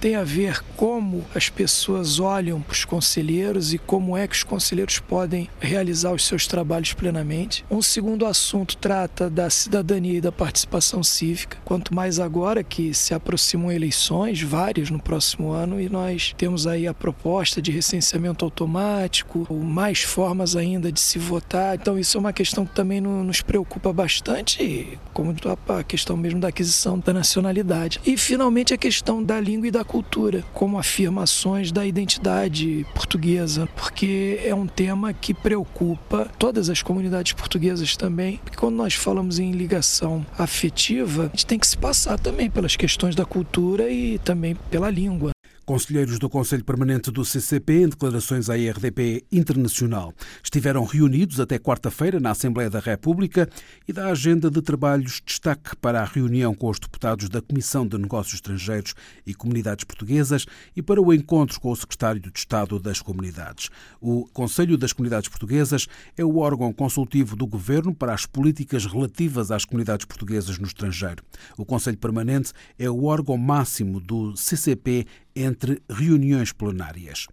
tem 0.00 0.16
a 0.16 0.24
ver 0.24 0.62
como 0.76 1.24
as 1.34 1.50
pessoas 1.50 2.18
olham 2.18 2.60
para 2.62 2.72
os 2.72 2.84
conselheiros 2.86 3.74
e 3.74 3.78
como 3.78 4.16
é 4.16 4.26
que 4.26 4.34
os 4.34 4.42
conselheiros 4.42 4.98
podem 4.98 5.48
realizar 5.60 6.12
os 6.12 6.24
seus 6.26 6.46
trabalhos 6.46 6.94
plenamente. 6.94 7.64
Um 7.70 7.82
segundo 7.82 8.24
assunto 8.24 8.76
trata 8.78 9.28
da 9.28 9.50
cidadania 9.50 10.18
e 10.18 10.20
da 10.20 10.32
participação 10.32 11.02
cívica, 11.02 11.58
quanto 11.64 11.94
mais 11.94 12.18
agora 12.18 12.64
que 12.64 12.94
se 12.94 13.12
aproximam 13.12 13.70
eleições, 13.70 14.40
várias 14.40 14.88
no 14.88 14.98
próximo 14.98 15.50
ano, 15.50 15.78
e 15.78 15.88
nós 15.88 16.34
temos 16.36 16.66
aí 16.66 16.86
a 16.86 16.94
proposta 16.94 17.60
de 17.60 17.70
recenseamento 17.70 18.44
automático, 18.44 19.46
mais 19.54 20.00
formas 20.00 20.56
ainda 20.56 20.90
de 20.90 21.00
se 21.00 21.18
votar. 21.18 21.74
Então 21.74 21.98
isso 21.98 22.16
é 22.16 22.20
uma 22.20 22.32
questão 22.32 22.64
que 22.64 22.74
também 22.74 23.00
nos 23.00 23.42
preocupa 23.42 23.92
bastante, 23.92 24.98
como 25.12 25.34
a 25.68 25.84
questão 25.84 26.16
mesmo 26.16 26.40
da 26.40 26.48
aquisição 26.48 26.98
da 26.98 27.12
nacionalidade. 27.12 28.00
E 28.06 28.16
finalmente 28.16 28.72
a 28.72 28.78
questão 28.78 29.22
da 29.22 29.38
língua 29.38 29.68
e 29.68 29.70
da 29.70 29.84
cultura, 29.90 30.44
como 30.54 30.78
afirmações 30.78 31.72
da 31.72 31.84
identidade 31.84 32.86
portuguesa, 32.94 33.68
porque 33.74 34.40
é 34.44 34.54
um 34.54 34.64
tema 34.64 35.12
que 35.12 35.34
preocupa 35.34 36.30
todas 36.38 36.70
as 36.70 36.80
comunidades 36.80 37.32
portuguesas 37.32 37.96
também, 37.96 38.36
porque 38.44 38.56
quando 38.56 38.76
nós 38.76 38.94
falamos 38.94 39.40
em 39.40 39.50
ligação 39.50 40.24
afetiva, 40.38 41.24
a 41.24 41.28
gente 41.36 41.44
tem 41.44 41.58
que 41.58 41.66
se 41.66 41.76
passar 41.76 42.20
também 42.20 42.48
pelas 42.48 42.76
questões 42.76 43.16
da 43.16 43.24
cultura 43.24 43.90
e 43.90 44.18
também 44.18 44.54
pela 44.70 44.88
língua. 44.88 45.32
Conselheiros 45.70 46.18
do 46.18 46.28
Conselho 46.28 46.64
Permanente 46.64 47.12
do 47.12 47.24
CCP, 47.24 47.84
em 47.84 47.88
declarações 47.88 48.50
à 48.50 48.58
IRDP 48.58 49.24
Internacional, 49.30 50.12
estiveram 50.42 50.82
reunidos 50.82 51.38
até 51.38 51.60
quarta-feira 51.60 52.18
na 52.18 52.32
Assembleia 52.32 52.68
da 52.68 52.80
República 52.80 53.48
e 53.86 53.92
da 53.92 54.08
agenda 54.08 54.50
de 54.50 54.60
trabalhos 54.62 55.22
destaque 55.24 55.76
para 55.76 56.02
a 56.02 56.04
reunião 56.04 56.56
com 56.56 56.68
os 56.68 56.80
deputados 56.80 57.28
da 57.28 57.40
Comissão 57.40 57.86
de 57.86 57.96
Negócios 57.96 58.34
Estrangeiros 58.34 58.96
e 59.24 59.32
Comunidades 59.32 59.84
Portuguesas 59.84 60.44
e 60.74 60.82
para 60.82 61.00
o 61.00 61.14
encontro 61.14 61.60
com 61.60 61.70
o 61.70 61.76
Secretário 61.76 62.20
de 62.20 62.32
Estado 62.34 62.80
das 62.80 63.00
Comunidades. 63.00 63.70
O 64.00 64.26
Conselho 64.32 64.76
das 64.76 64.92
Comunidades 64.92 65.28
Portuguesas 65.28 65.86
é 66.18 66.24
o 66.24 66.38
órgão 66.38 66.72
consultivo 66.72 67.36
do 67.36 67.46
Governo 67.46 67.94
para 67.94 68.12
as 68.12 68.26
políticas 68.26 68.86
relativas 68.86 69.52
às 69.52 69.64
comunidades 69.64 70.04
portuguesas 70.04 70.58
no 70.58 70.66
estrangeiro. 70.66 71.22
O 71.56 71.64
Conselho 71.64 71.96
Permanente 71.96 72.52
é 72.76 72.90
o 72.90 73.04
órgão 73.04 73.38
máximo 73.38 74.00
do 74.00 74.36
CCP 74.36 75.06
entre 75.34 75.82
reuniões 75.88 76.52
plenárias. 76.52 77.26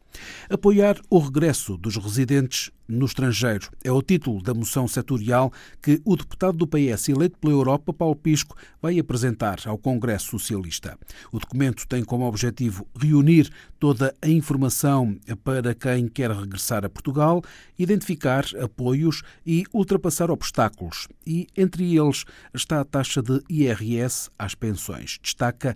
Apoiar 0.50 1.00
o 1.10 1.20
regresso 1.20 1.77
dos 1.77 1.96
residentes 1.98 2.72
no 2.88 3.06
estrangeiro 3.06 3.70
é 3.84 3.92
o 3.92 4.01
título 4.01 4.42
da 4.42 4.54
moção 4.54 4.88
setorial 4.88 5.51
que 5.82 6.01
o 6.06 6.16
deputado 6.16 6.58
do 6.58 6.68
PS 6.68 7.10
eleito 7.10 7.38
pela 7.38 7.54
Europa, 7.54 7.94
Paulo 7.94 8.16
Pisco, 8.16 8.56
vai 8.82 8.98
apresentar 8.98 9.60
ao 9.66 9.77
Congresso 9.77 10.32
Socialista. 10.32 10.98
O 11.32 11.39
documento 11.39 11.88
tem 11.88 12.04
como 12.04 12.25
objetivo 12.25 12.88
reunir 12.98 13.51
toda 13.77 14.16
a 14.22 14.30
informação 14.30 15.18
para 15.44 15.75
quem 15.75 16.08
quer 16.08 16.32
regressar 16.32 16.86
a 16.86 16.89
Portugal, 16.89 17.44
identificar 17.77 18.46
apoios 18.62 19.22
e 19.46 19.66
ultrapassar 19.74 20.32
obstáculos. 20.32 21.08
E 21.25 21.48
entre 21.58 21.98
eles 21.98 22.24
está 22.54 22.80
a 22.80 22.86
taxa 22.86 23.22
de 23.22 23.42
IRS 23.50 24.30
às 24.39 24.56
pensões. 24.56 25.20
Destaca 25.22 25.75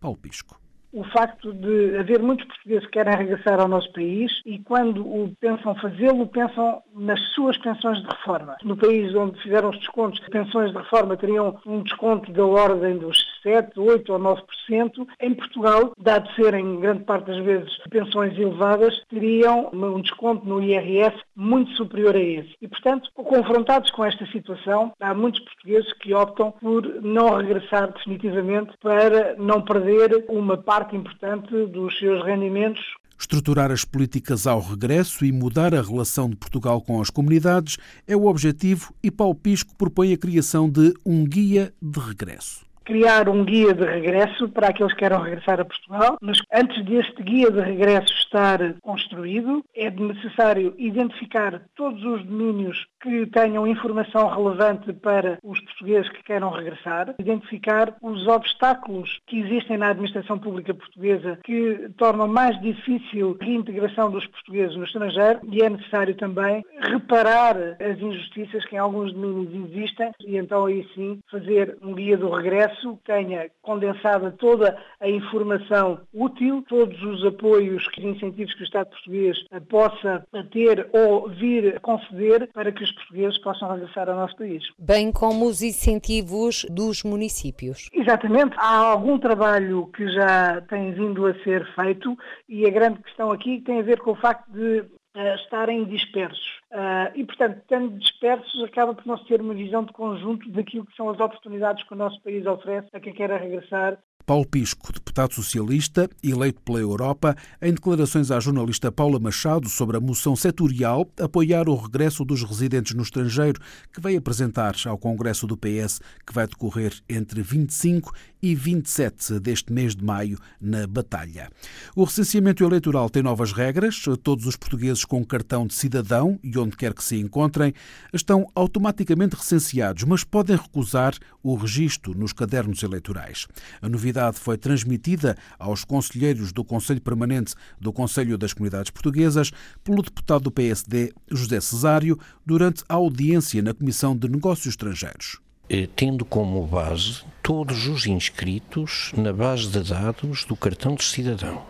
Paulo 0.00 0.18
Pisco 0.18 0.67
o 0.92 1.04
facto 1.04 1.52
de 1.52 1.96
haver 1.98 2.20
muitos 2.20 2.46
portugueses 2.46 2.86
que 2.86 2.92
querem 2.92 3.16
regressar 3.16 3.60
ao 3.60 3.68
nosso 3.68 3.92
país 3.92 4.32
e 4.44 4.58
quando 4.58 5.02
o 5.02 5.32
pensam 5.40 5.74
fazê-lo, 5.76 6.26
pensam 6.26 6.82
nas 6.94 7.20
suas 7.34 7.56
pensões 7.58 7.98
de 7.98 8.08
reforma. 8.08 8.56
No 8.62 8.76
país 8.76 9.14
onde 9.14 9.40
fizeram 9.42 9.70
os 9.70 9.78
descontos, 9.78 10.20
pensões 10.30 10.72
de 10.72 10.78
reforma 10.78 11.16
teriam 11.16 11.58
um 11.66 11.82
desconto 11.82 12.32
da 12.32 12.44
ordem 12.44 12.98
dos 12.98 13.18
7, 13.42 13.78
8 13.78 14.12
ou 14.12 14.18
9%. 14.18 15.06
Em 15.20 15.34
Portugal, 15.34 15.92
dado 15.98 16.30
serem 16.34 16.80
grande 16.80 17.04
parte 17.04 17.26
das 17.26 17.44
vezes 17.44 17.70
pensões 17.90 18.38
elevadas, 18.38 18.94
teriam 19.08 19.70
um 19.72 20.00
desconto 20.00 20.46
no 20.46 20.62
IRS 20.62 21.16
muito 21.36 21.70
superior 21.72 22.14
a 22.14 22.20
esse. 22.20 22.54
E, 22.60 22.68
portanto, 22.68 23.10
confrontados 23.14 23.90
com 23.90 24.04
esta 24.04 24.26
situação, 24.26 24.92
há 25.00 25.14
muitos 25.14 25.40
portugueses 25.40 25.92
que 25.94 26.14
optam 26.14 26.52
por 26.52 26.82
não 27.02 27.36
regressar 27.36 27.92
definitivamente 27.92 28.72
para 28.82 29.34
não 29.36 29.62
perder 29.62 30.24
uma 30.28 30.56
parte 30.56 30.77
importante 30.94 31.66
dos 31.66 31.98
seus 31.98 32.24
rendimentos. 32.24 32.82
Estruturar 33.18 33.72
as 33.72 33.84
políticas 33.84 34.46
ao 34.46 34.60
regresso 34.60 35.24
e 35.24 35.32
mudar 35.32 35.74
a 35.74 35.82
relação 35.82 36.30
de 36.30 36.36
Portugal 36.36 36.80
com 36.80 37.00
as 37.00 37.10
comunidades 37.10 37.76
é 38.06 38.16
o 38.16 38.26
objetivo 38.26 38.94
e 39.02 39.10
Paulo 39.10 39.34
Pisco 39.34 39.74
propõe 39.76 40.12
a 40.12 40.18
criação 40.18 40.70
de 40.70 40.94
um 41.04 41.24
guia 41.24 41.72
de 41.82 41.98
regresso 41.98 42.67
criar 42.88 43.28
um 43.28 43.44
guia 43.44 43.74
de 43.74 43.84
regresso 43.84 44.48
para 44.48 44.68
aqueles 44.68 44.94
que 44.94 45.00
queiram 45.00 45.20
regressar 45.20 45.60
a 45.60 45.64
Portugal, 45.64 46.16
mas 46.22 46.38
antes 46.50 46.82
deste 46.86 47.22
guia 47.22 47.50
de 47.50 47.60
regresso 47.60 48.14
estar 48.14 48.58
construído, 48.80 49.62
é 49.76 49.90
necessário 49.90 50.74
identificar 50.78 51.60
todos 51.76 52.02
os 52.02 52.24
domínios 52.24 52.86
que 53.02 53.26
tenham 53.26 53.66
informação 53.66 54.26
relevante 54.28 54.90
para 54.94 55.38
os 55.44 55.60
portugueses 55.60 56.10
que 56.10 56.22
queiram 56.22 56.48
regressar, 56.48 57.14
identificar 57.18 57.94
os 58.00 58.26
obstáculos 58.26 59.20
que 59.26 59.38
existem 59.40 59.76
na 59.76 59.90
administração 59.90 60.38
pública 60.38 60.72
portuguesa 60.72 61.38
que 61.44 61.90
tornam 61.98 62.26
mais 62.26 62.58
difícil 62.62 63.36
a 63.38 63.44
reintegração 63.44 64.10
dos 64.10 64.26
portugueses 64.26 64.74
no 64.74 64.84
estrangeiro 64.84 65.40
e 65.52 65.62
é 65.62 65.68
necessário 65.68 66.14
também 66.14 66.64
reparar 66.80 67.54
as 67.80 68.00
injustiças 68.00 68.64
que 68.64 68.76
em 68.76 68.78
alguns 68.78 69.12
domínios 69.12 69.70
existem 69.70 70.10
e 70.20 70.38
então 70.38 70.64
aí 70.64 70.88
sim 70.94 71.18
fazer 71.30 71.76
um 71.82 71.92
guia 71.92 72.16
do 72.16 72.30
regresso 72.30 72.77
processo 72.78 72.98
tenha 73.04 73.50
condensada 73.62 74.30
toda 74.32 74.78
a 75.00 75.08
informação 75.08 76.00
útil, 76.14 76.64
todos 76.68 77.00
os 77.02 77.24
apoios 77.24 77.84
e 77.98 78.06
incentivos 78.06 78.54
que 78.54 78.62
o 78.62 78.64
Estado 78.64 78.90
português 78.90 79.36
possa 79.68 80.26
ter 80.52 80.88
ou 80.92 81.28
vir 81.28 81.76
a 81.76 81.80
conceder 81.80 82.48
para 82.52 82.72
que 82.72 82.82
os 82.82 82.92
portugueses 82.92 83.38
possam 83.38 83.70
regressar 83.70 84.08
ao 84.08 84.16
nosso 84.16 84.36
país. 84.36 84.62
Bem 84.78 85.12
como 85.12 85.46
os 85.46 85.62
incentivos 85.62 86.64
dos 86.70 87.02
municípios. 87.02 87.88
Exatamente. 87.92 88.54
Há 88.58 88.76
algum 88.76 89.18
trabalho 89.18 89.86
que 89.94 90.06
já 90.12 90.60
tem 90.62 90.92
vindo 90.92 91.26
a 91.26 91.34
ser 91.42 91.66
feito 91.74 92.16
e 92.48 92.66
a 92.66 92.70
grande 92.70 93.02
questão 93.02 93.30
aqui 93.30 93.60
tem 93.60 93.80
a 93.80 93.82
ver 93.82 94.00
com 94.00 94.12
o 94.12 94.16
facto 94.16 94.50
de 94.50 94.84
estarem 95.34 95.84
dispersos. 95.84 96.58
Uh, 96.72 97.10
e, 97.14 97.24
portanto, 97.24 97.58
estando 97.58 97.98
dispersos, 97.98 98.62
acaba 98.62 98.94
por 98.94 99.06
não 99.06 99.18
se 99.18 99.26
ter 99.26 99.40
uma 99.40 99.54
visão 99.54 99.84
de 99.84 99.92
conjunto 99.92 100.50
daquilo 100.50 100.86
que 100.86 100.96
são 100.96 101.08
as 101.08 101.18
oportunidades 101.18 101.82
que 101.84 101.94
o 101.94 101.96
nosso 101.96 102.20
país 102.22 102.46
oferece 102.46 102.88
a 102.92 103.00
quem 103.00 103.12
quer 103.12 103.30
regressar 103.30 103.98
Paulo 104.28 104.46
Pisco, 104.46 104.92
deputado 104.92 105.32
socialista, 105.32 106.06
eleito 106.22 106.60
pela 106.60 106.78
Europa, 106.78 107.34
em 107.62 107.72
declarações 107.72 108.30
à 108.30 108.38
jornalista 108.38 108.92
Paula 108.92 109.18
Machado 109.18 109.70
sobre 109.70 109.96
a 109.96 110.00
moção 110.00 110.36
setorial 110.36 111.08
apoiar 111.18 111.66
o 111.66 111.74
regresso 111.74 112.26
dos 112.26 112.42
residentes 112.42 112.94
no 112.94 113.02
estrangeiro, 113.02 113.58
que 113.90 114.02
vai 114.02 114.16
apresentar 114.16 114.74
ao 114.84 114.98
Congresso 114.98 115.46
do 115.46 115.56
PS, 115.56 116.02
que 116.26 116.34
vai 116.34 116.46
decorrer 116.46 116.92
entre 117.08 117.40
25 117.40 118.12
e 118.42 118.54
27 118.54 119.40
deste 119.40 119.72
mês 119.72 119.94
de 119.94 120.04
maio 120.04 120.38
na 120.60 120.86
Batalha. 120.86 121.50
O 121.94 122.04
recenseamento 122.04 122.64
eleitoral 122.64 123.10
tem 123.10 123.22
novas 123.22 123.52
regras. 123.52 124.04
Todos 124.22 124.46
os 124.46 124.56
portugueses 124.56 125.04
com 125.04 125.24
cartão 125.24 125.66
de 125.66 125.74
cidadão 125.74 126.38
e 126.42 126.56
onde 126.58 126.76
quer 126.76 126.94
que 126.94 127.02
se 127.02 127.16
encontrem 127.16 127.72
estão 128.12 128.50
automaticamente 128.54 129.36
recenseados, 129.36 130.04
mas 130.04 130.24
podem 130.24 130.56
recusar 130.56 131.14
o 131.42 131.54
registro 131.54 132.16
nos 132.16 132.32
cadernos 132.32 132.82
eleitorais. 132.82 133.46
A 133.80 133.88
novidade 133.88 134.38
foi 134.38 134.56
transmitida 134.56 135.36
aos 135.58 135.84
conselheiros 135.84 136.52
do 136.52 136.64
Conselho 136.64 137.00
Permanente 137.00 137.54
do 137.80 137.92
Conselho 137.92 138.38
das 138.38 138.52
Comunidades 138.52 138.90
Portuguesas 138.90 139.50
pelo 139.82 140.02
deputado 140.02 140.44
do 140.44 140.50
PSD 140.50 141.12
José 141.30 141.60
Cesário 141.60 142.18
durante 142.44 142.84
a 142.88 142.94
audiência 142.94 143.62
na 143.62 143.74
Comissão 143.74 144.16
de 144.16 144.28
Negócios 144.28 144.68
Estrangeiros. 144.68 145.47
Eh, 145.70 145.86
tendo 145.94 146.24
como 146.24 146.66
base 146.66 147.24
todos 147.42 147.86
os 147.86 148.06
inscritos 148.06 149.12
na 149.14 149.34
base 149.34 149.68
de 149.68 149.82
dados 149.82 150.44
do 150.44 150.56
cartão 150.56 150.94
de 150.94 151.04
cidadão. 151.04 151.62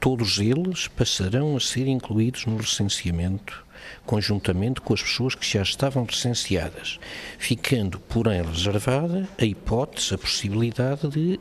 Todos 0.00 0.38
eles 0.38 0.88
passarão 0.88 1.56
a 1.56 1.60
ser 1.60 1.86
incluídos 1.86 2.46
no 2.46 2.56
licenciamento 2.58 3.64
conjuntamente 4.04 4.80
com 4.80 4.94
as 4.94 5.02
pessoas 5.02 5.34
que 5.34 5.46
já 5.46 5.62
estavam 5.62 6.04
licenciadas, 6.04 6.98
ficando, 7.38 7.98
porém, 7.98 8.42
reservada 8.42 9.28
a 9.38 9.44
hipótese, 9.44 10.14
a 10.14 10.18
possibilidade 10.18 11.08
de 11.08 11.40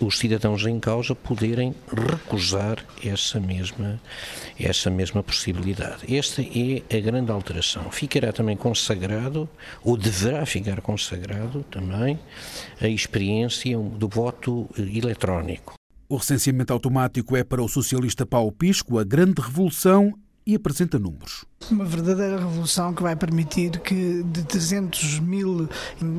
os 0.00 0.18
cidadãos 0.18 0.64
em 0.66 0.78
causa 0.78 1.14
poderem 1.14 1.74
recusar 2.10 2.84
essa 3.04 3.40
mesma, 3.40 4.00
essa 4.58 4.90
mesma 4.90 5.22
possibilidade. 5.22 6.14
Esta 6.14 6.42
é 6.42 6.96
a 6.96 7.00
grande 7.00 7.30
alteração. 7.30 7.90
Ficará 7.90 8.32
também 8.32 8.56
consagrado, 8.56 9.48
ou 9.82 9.96
deverá 9.96 10.44
ficar 10.46 10.80
consagrado 10.80 11.64
também, 11.70 12.18
a 12.80 12.88
experiência 12.88 13.78
do 13.78 14.08
voto 14.08 14.68
eletrónico. 14.76 15.77
O 16.10 16.16
recenseamento 16.16 16.72
automático 16.72 17.36
é 17.36 17.44
para 17.44 17.62
o 17.62 17.68
socialista 17.68 18.24
Paulo 18.24 18.50
Pisco 18.50 18.98
a 18.98 19.04
grande 19.04 19.42
revolução 19.42 20.14
e 20.46 20.54
apresenta 20.54 20.98
números. 20.98 21.44
Uma 21.70 21.84
verdadeira 21.84 22.38
revolução 22.38 22.94
que 22.94 23.02
vai 23.02 23.14
permitir 23.14 23.78
que 23.80 24.22
de 24.22 24.42
300 24.44 25.20
mil 25.20 25.68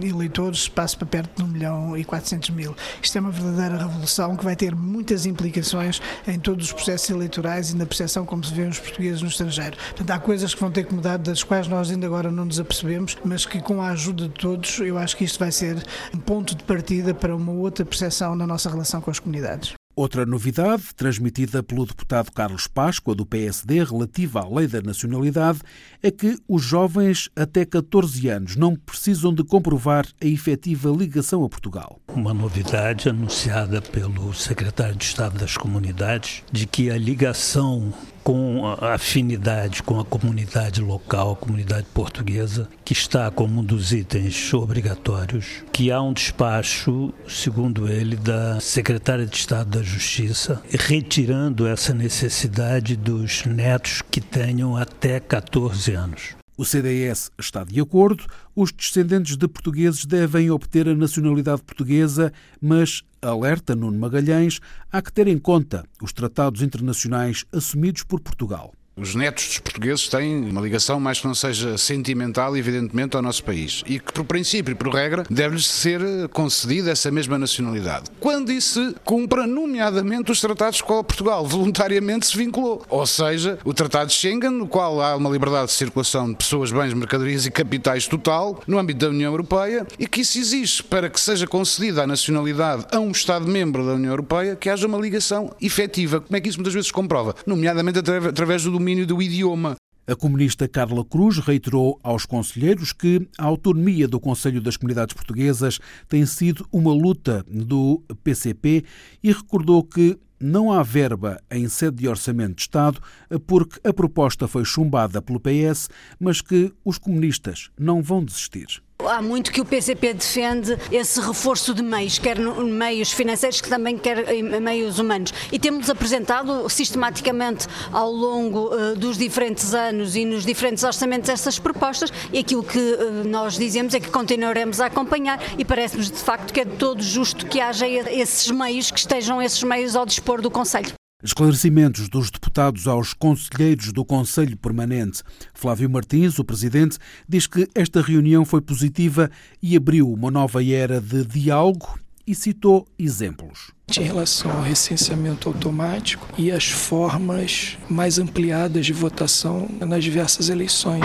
eleitores 0.04 0.66
se 0.66 0.70
passe 0.70 0.96
para 0.96 1.08
perto 1.08 1.38
de 1.38 1.44
1 1.44 1.48
milhão 1.52 1.98
e 1.98 2.06
400 2.06 2.52
mil. 2.52 2.76
Isto 3.02 3.18
é 3.18 3.22
uma 3.22 3.32
verdadeira 3.32 3.78
revolução 3.80 4.36
que 4.36 4.44
vai 4.44 4.56
ter 4.56 4.76
muitas 4.76 5.26
implicações 5.26 6.00
em 6.28 6.38
todos 6.38 6.68
os 6.68 6.72
processos 6.72 7.10
eleitorais 7.10 7.72
e 7.72 7.76
na 7.76 7.88
percepção 7.88 8.24
como 8.24 8.44
se 8.44 8.54
vê 8.54 8.68
os 8.68 8.78
portugueses 8.78 9.24
no 9.24 9.30
estrangeiro. 9.30 9.76
Portanto, 9.76 10.12
há 10.12 10.20
coisas 10.20 10.54
que 10.54 10.62
vão 10.62 10.70
ter 10.70 10.84
que 10.86 10.94
mudar, 10.94 11.18
das 11.18 11.42
quais 11.42 11.68
nós 11.68 11.90
ainda 11.90 12.06
agora 12.06 12.30
não 12.30 12.46
nos 12.46 12.60
apercebemos, 12.60 13.18
mas 13.26 13.48
que 13.48 13.60
com 13.60 13.82
a 13.82 13.90
ajuda 13.90 14.28
de 14.28 14.36
todos, 14.36 14.78
eu 14.78 15.00
acho 15.00 15.18
que 15.18 15.24
isto 15.24 15.40
vai 15.40 15.52
ser 15.52 15.84
um 16.14 16.20
ponto 16.20 16.54
de 16.54 16.64
partida 16.64 17.16
para 17.16 17.36
uma 17.36 17.52
outra 17.52 17.84
percepção 17.84 18.36
na 18.36 18.46
nossa 18.46 18.70
relação 18.70 19.02
com 19.02 19.10
as 19.10 19.18
comunidades. 19.18 19.79
Outra 20.00 20.26
novidade, 20.26 20.96
transmitida 20.96 21.62
pelo 21.62 21.86
deputado 21.86 22.32
Carlos 22.32 22.68
Páscoa, 22.68 23.14
do 23.14 23.26
PSD, 23.26 23.84
relativa 23.84 24.40
à 24.40 24.48
lei 24.48 24.66
da 24.66 24.82
nacionalidade, 24.82 25.60
é 26.02 26.10
que 26.10 26.38
os 26.48 26.64
jovens 26.64 27.30
até 27.36 27.66
14 27.66 28.30
anos 28.30 28.56
não 28.56 28.78
precisam 28.78 29.34
de 29.34 29.44
comprovar 29.44 30.08
a 30.24 30.26
efetiva 30.26 30.90
ligação 30.90 31.44
a 31.44 31.50
Portugal. 31.50 32.00
Uma 32.08 32.34
novidade 32.34 33.10
anunciada 33.10 33.82
pelo 33.82 34.34
secretário 34.34 34.96
de 34.96 35.04
Estado 35.04 35.38
das 35.38 35.58
Comunidades 35.58 36.44
de 36.50 36.66
que 36.66 36.90
a 36.90 36.98
ligação 36.98 37.94
com 38.30 38.64
afinidade 38.80 39.82
com 39.82 40.00
a 40.00 40.06
comunidade 40.06 40.82
local, 40.82 41.32
a 41.32 41.36
comunidade 41.36 41.88
portuguesa, 41.92 42.70
que 42.86 42.94
está 42.94 43.32
como 43.32 43.60
um 43.60 43.64
dos 43.64 43.92
itens 43.92 44.54
obrigatórios, 44.54 45.64
que 45.74 45.92
há 45.92 46.00
um 46.00 46.14
despacho, 46.14 47.12
segundo 47.28 47.92
ele, 47.92 48.16
da 48.16 48.60
secretária 48.60 49.26
de 49.26 49.36
Estado 49.36 49.80
da 49.80 49.82
Justiça, 49.82 50.62
retirando 50.70 51.66
essa 51.66 51.92
necessidade 51.92 52.96
dos 52.96 53.46
netos 53.46 54.04
que 54.12 54.22
tenham 54.22 54.78
até 54.78 55.20
14 55.20 55.92
anos. 55.94 56.39
O 56.60 56.66
CDS 56.66 57.32
está 57.40 57.64
de 57.64 57.80
acordo, 57.80 58.26
os 58.54 58.70
descendentes 58.74 59.38
de 59.38 59.48
portugueses 59.48 60.06
devem 60.06 60.52
obter 60.52 60.90
a 60.90 60.94
nacionalidade 60.94 61.64
portuguesa, 61.64 62.34
mas, 62.62 63.02
alerta 63.22 63.74
Nuno 63.74 63.98
Magalhães, 63.98 64.60
há 64.92 65.02
que 65.02 65.14
ter 65.14 65.30
em 65.30 65.38
conta 65.38 65.86
os 66.02 66.12
tratados 66.12 66.62
internacionais 66.62 67.46
assumidos 67.54 68.04
por 68.04 68.20
Portugal. 68.20 68.74
Os 69.00 69.16
netos 69.16 69.48
dos 69.48 69.60
portugueses 69.60 70.10
têm 70.10 70.50
uma 70.50 70.60
ligação, 70.60 71.00
mais 71.00 71.22
que 71.22 71.28
não 71.28 71.34
seja 71.34 71.78
sentimental, 71.78 72.58
evidentemente, 72.58 73.16
ao 73.16 73.22
nosso 73.22 73.42
país. 73.46 73.82
E 73.88 73.98
que, 73.98 74.12
por 74.12 74.26
princípio 74.26 74.74
e 74.74 74.76
por 74.76 74.94
regra, 74.94 75.24
deve-lhes 75.30 75.68
ser 75.68 76.02
concedida 76.34 76.92
essa 76.92 77.10
mesma 77.10 77.38
nacionalidade. 77.38 78.06
Quando 78.20 78.52
isso 78.52 78.94
cumpra, 79.06 79.48
nomeadamente, 79.48 80.32
os 80.32 80.42
tratados 80.42 80.82
com 80.82 81.02
Portugal 81.02 81.46
voluntariamente 81.48 82.28
se 82.28 82.38
vinculou. 82.38 82.86
Ou 82.90 83.08
seja, 83.08 83.58
o 83.64 83.74
Tratado 83.74 84.08
de 84.08 84.16
Schengen, 84.16 84.50
no 84.50 84.68
qual 84.68 85.02
há 85.02 85.16
uma 85.16 85.30
liberdade 85.30 85.68
de 85.68 85.74
circulação 85.74 86.30
de 86.30 86.36
pessoas, 86.36 86.70
bens, 86.70 86.94
mercadorias 86.94 87.46
e 87.46 87.52
capitais 87.52 88.06
total, 88.06 88.62
no 88.68 88.78
âmbito 88.78 89.00
da 89.00 89.10
União 89.10 89.32
Europeia, 89.32 89.88
e 89.98 90.08
que 90.08 90.22
isso 90.22 90.38
exige 90.38 90.84
para 90.84 91.10
que 91.10 91.22
seja 91.22 91.48
concedida 91.48 92.04
a 92.04 92.08
nacionalidade 92.08 92.86
a 92.92 93.00
um 93.00 93.12
Estado-membro 93.12 93.86
da 93.86 93.94
União 93.94 94.12
Europeia 94.12 94.58
que 94.58 94.70
haja 94.70 94.86
uma 94.86 94.98
ligação 94.98 95.56
efetiva. 95.62 96.20
Como 96.20 96.36
é 96.36 96.42
que 96.42 96.50
isso 96.50 96.58
muitas 96.58 96.74
vezes 96.74 96.88
se 96.88 96.94
comprova? 96.94 97.34
Nomeadamente 97.46 98.00
através 98.00 98.64
do 98.64 98.72
domínio 98.72 98.89
domínio 98.90 99.06
do 99.06 99.22
idioma. 99.22 99.76
A 100.08 100.16
comunista 100.16 100.68
Carla 100.68 101.06
Cruz 101.06 101.38
reiterou 101.38 102.00
aos 102.02 102.26
conselheiros 102.26 102.92
que 102.92 103.28
a 103.38 103.46
autonomia 103.46 104.08
do 104.08 104.20
Conselho 104.20 104.60
das 104.60 104.76
Comunidades 104.76 105.14
Portuguesas 105.14 105.80
tem 106.08 106.26
sido 106.26 106.68
uma 106.72 106.92
luta 106.92 107.46
do 107.48 108.02
PCP 108.24 108.84
e 109.22 109.32
recordou 109.32 109.84
que 109.84 110.18
não 110.40 110.72
há 110.72 110.82
verba 110.82 111.40
em 111.52 111.70
sede 111.70 111.98
de 111.98 112.08
orçamento 112.08 112.56
de 112.56 112.62
Estado 112.64 113.00
porque 113.46 113.80
a 113.88 113.94
proposta 113.94 114.48
foi 114.48 114.66
chumbada 114.66 115.22
pelo 115.22 115.40
PS, 115.40 115.88
mas 116.20 116.42
que 116.42 116.74
os 116.84 116.98
comunistas 116.98 117.70
não 117.78 118.02
vão 118.02 118.26
desistir. 118.26 118.82
Há 119.02 119.22
muito 119.22 119.54
que 119.54 119.62
o 119.62 119.66
PCP 119.66 120.14
defende 120.14 120.78
esse 120.92 121.22
reforço 121.22 121.74
de 121.74 121.82
meios, 121.82 122.20
quer 122.20 122.38
meios 122.38 123.14
financeiros, 123.14 123.62
que 123.62 123.70
também 123.70 123.98
quer 123.98 124.26
meios 124.62 125.00
humanos. 125.00 125.34
E 125.54 125.58
temos 125.58 125.90
apresentado 125.90 126.68
sistematicamente 126.68 127.66
ao 127.94 128.12
longo 128.12 128.76
uh, 128.76 128.98
dos 128.98 129.18
diferentes 129.18 129.74
anos 129.74 130.18
e 130.18 130.26
nos 130.26 130.46
diferentes 130.46 130.84
orçamentos 130.84 131.30
essas 131.30 131.58
propostas 131.58 132.12
e 132.34 132.40
aquilo 132.40 132.62
que 132.62 132.78
uh, 132.78 133.26
nós 133.26 133.58
dizemos 133.58 133.94
é 133.94 134.02
que 134.02 134.10
continuaremos 134.10 134.82
a 134.82 134.88
acompanhar 134.88 135.40
e 135.58 135.64
parece-nos 135.64 136.12
de 136.12 136.18
facto 136.18 136.54
que 136.54 136.60
é 136.60 136.66
de 136.66 136.76
todo 136.76 137.02
justo 137.02 137.46
que 137.46 137.62
haja 137.62 137.88
esses 137.88 138.52
meios, 138.52 138.92
que 138.92 139.00
estejam 139.00 139.42
esses 139.42 139.64
meios 139.64 139.96
ao 139.96 140.06
dispor 140.06 140.42
do 140.42 140.52
Conselho. 140.52 140.99
Esclarecimentos 141.22 142.08
dos 142.08 142.32
deputados 142.32 142.88
aos 142.88 143.14
conselheiros 143.14 143.92
do 143.92 144.06
Conselho 144.06 144.56
Permanente. 144.56 145.22
Flávio 145.54 145.90
Martins, 145.90 146.40
o 146.40 146.46
presidente, 146.46 146.98
diz 147.28 147.46
que 147.46 147.68
esta 147.76 148.02
reunião 148.02 148.46
foi 148.46 148.62
positiva 148.62 149.30
e 149.62 149.76
abriu 149.76 150.10
uma 150.10 150.32
nova 150.32 150.64
era 150.64 151.02
de 151.02 151.26
diálogo 151.26 152.00
e 152.26 152.34
citou 152.34 152.88
exemplos. 152.98 153.74
Em 153.98 154.04
relação 154.04 154.52
ao 154.52 154.62
recenseamento 154.62 155.50
automático 155.50 156.28
e 156.38 156.52
as 156.52 156.68
formas 156.68 157.78
mais 157.90 158.20
ampliadas 158.20 158.86
de 158.86 158.94
votação 158.94 159.68
nas 159.80 160.04
diversas 160.04 160.50
eleições. 160.50 161.04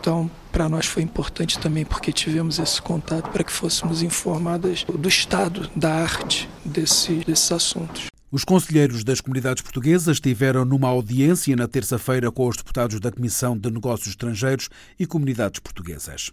Então, 0.00 0.30
para 0.52 0.68
nós 0.68 0.86
foi 0.86 1.02
importante 1.02 1.58
também 1.58 1.84
porque 1.84 2.12
tivemos 2.12 2.58
esse 2.58 2.80
contato 2.82 3.30
para 3.30 3.42
que 3.42 3.52
fôssemos 3.52 4.02
informadas 4.02 4.84
do 4.84 5.08
estado 5.08 5.70
da 5.74 5.94
arte 5.94 6.48
desse, 6.64 7.14
desses 7.24 7.50
assuntos. 7.50 8.12
Os 8.32 8.44
conselheiros 8.44 9.04
das 9.04 9.20
comunidades 9.20 9.62
portuguesas 9.62 10.16
estiveram 10.16 10.64
numa 10.64 10.88
audiência 10.88 11.54
na 11.54 11.68
terça-feira 11.68 12.32
com 12.32 12.48
os 12.48 12.56
deputados 12.56 12.98
da 12.98 13.12
Comissão 13.12 13.58
de 13.58 13.70
Negócios 13.70 14.08
Estrangeiros 14.08 14.70
e 14.98 15.04
Comunidades 15.04 15.60
Portuguesas. 15.60 16.30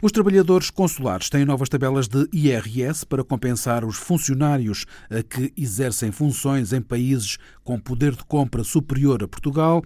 Os 0.00 0.10
trabalhadores 0.10 0.70
consulares 0.70 1.28
têm 1.28 1.44
novas 1.44 1.68
tabelas 1.68 2.08
de 2.08 2.26
IRS 2.32 3.04
para 3.04 3.22
compensar 3.22 3.84
os 3.84 3.96
funcionários 3.96 4.86
que 5.22 5.52
exercem 5.56 6.10
funções 6.10 6.72
em 6.72 6.80
países 6.80 7.38
com 7.62 7.78
poder 7.78 8.16
de 8.16 8.24
compra 8.24 8.64
superior 8.64 9.22
a 9.22 9.28
Portugal. 9.28 9.82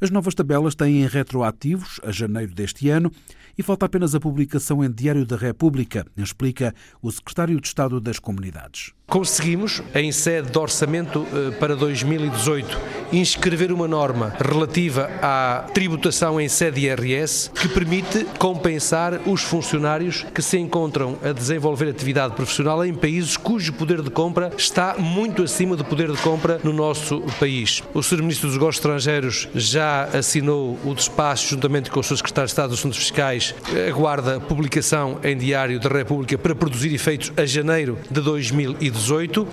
As 0.00 0.10
novas 0.10 0.34
tabelas 0.34 0.74
têm 0.74 1.06
retroativos 1.06 2.00
a 2.02 2.10
janeiro 2.10 2.54
deste 2.54 2.88
ano 2.88 3.10
e 3.56 3.62
falta 3.62 3.86
apenas 3.86 4.14
a 4.14 4.20
publicação 4.20 4.82
em 4.82 4.90
Diário 4.90 5.24
da 5.24 5.36
República, 5.36 6.04
explica 6.16 6.74
o 7.00 7.10
secretário 7.10 7.60
de 7.60 7.66
Estado 7.66 8.00
das 8.00 8.18
Comunidades. 8.18 8.92
Conseguimos, 9.06 9.82
em 9.94 10.10
sede 10.10 10.50
de 10.50 10.58
orçamento 10.58 11.26
eh, 11.30 11.50
para 11.60 11.76
2018, 11.76 12.80
inscrever 13.12 13.70
uma 13.70 13.86
norma 13.86 14.34
relativa 14.40 15.10
à 15.20 15.66
tributação 15.74 16.40
em 16.40 16.48
sede 16.48 16.86
IRS 16.86 17.50
que 17.50 17.68
permite 17.68 18.26
compensar 18.38 19.20
os 19.26 19.42
funcionários 19.42 20.24
que 20.34 20.40
se 20.40 20.58
encontram 20.58 21.18
a 21.22 21.32
desenvolver 21.32 21.88
atividade 21.88 22.34
profissional 22.34 22.84
em 22.84 22.94
países 22.94 23.36
cujo 23.36 23.74
poder 23.74 24.00
de 24.00 24.10
compra 24.10 24.50
está 24.56 24.96
muito 24.98 25.42
acima 25.42 25.76
do 25.76 25.84
poder 25.84 26.10
de 26.10 26.18
compra 26.18 26.58
no 26.64 26.72
nosso 26.72 27.20
país. 27.38 27.82
O 27.92 28.02
Sr. 28.02 28.22
Ministro 28.22 28.48
dos 28.48 28.56
Negócios 28.56 28.78
Estrangeiros 28.78 29.48
já 29.54 30.04
assinou 30.04 30.78
o 30.82 30.94
despacho, 30.94 31.50
juntamente 31.50 31.90
com 31.90 32.00
o 32.00 32.02
Sr. 32.02 32.16
Secretário 32.16 32.46
de 32.46 32.52
Estado 32.52 32.70
dos 32.70 32.78
Assuntos 32.80 32.98
Fiscais, 32.98 33.54
aguarda 33.86 34.40
publicação 34.40 35.20
em 35.22 35.36
Diário 35.36 35.78
da 35.78 35.90
República 35.90 36.38
para 36.38 36.54
produzir 36.54 36.92
efeitos 36.92 37.32
a 37.36 37.44
janeiro 37.44 37.98
de 38.10 38.20
2018 38.20 38.93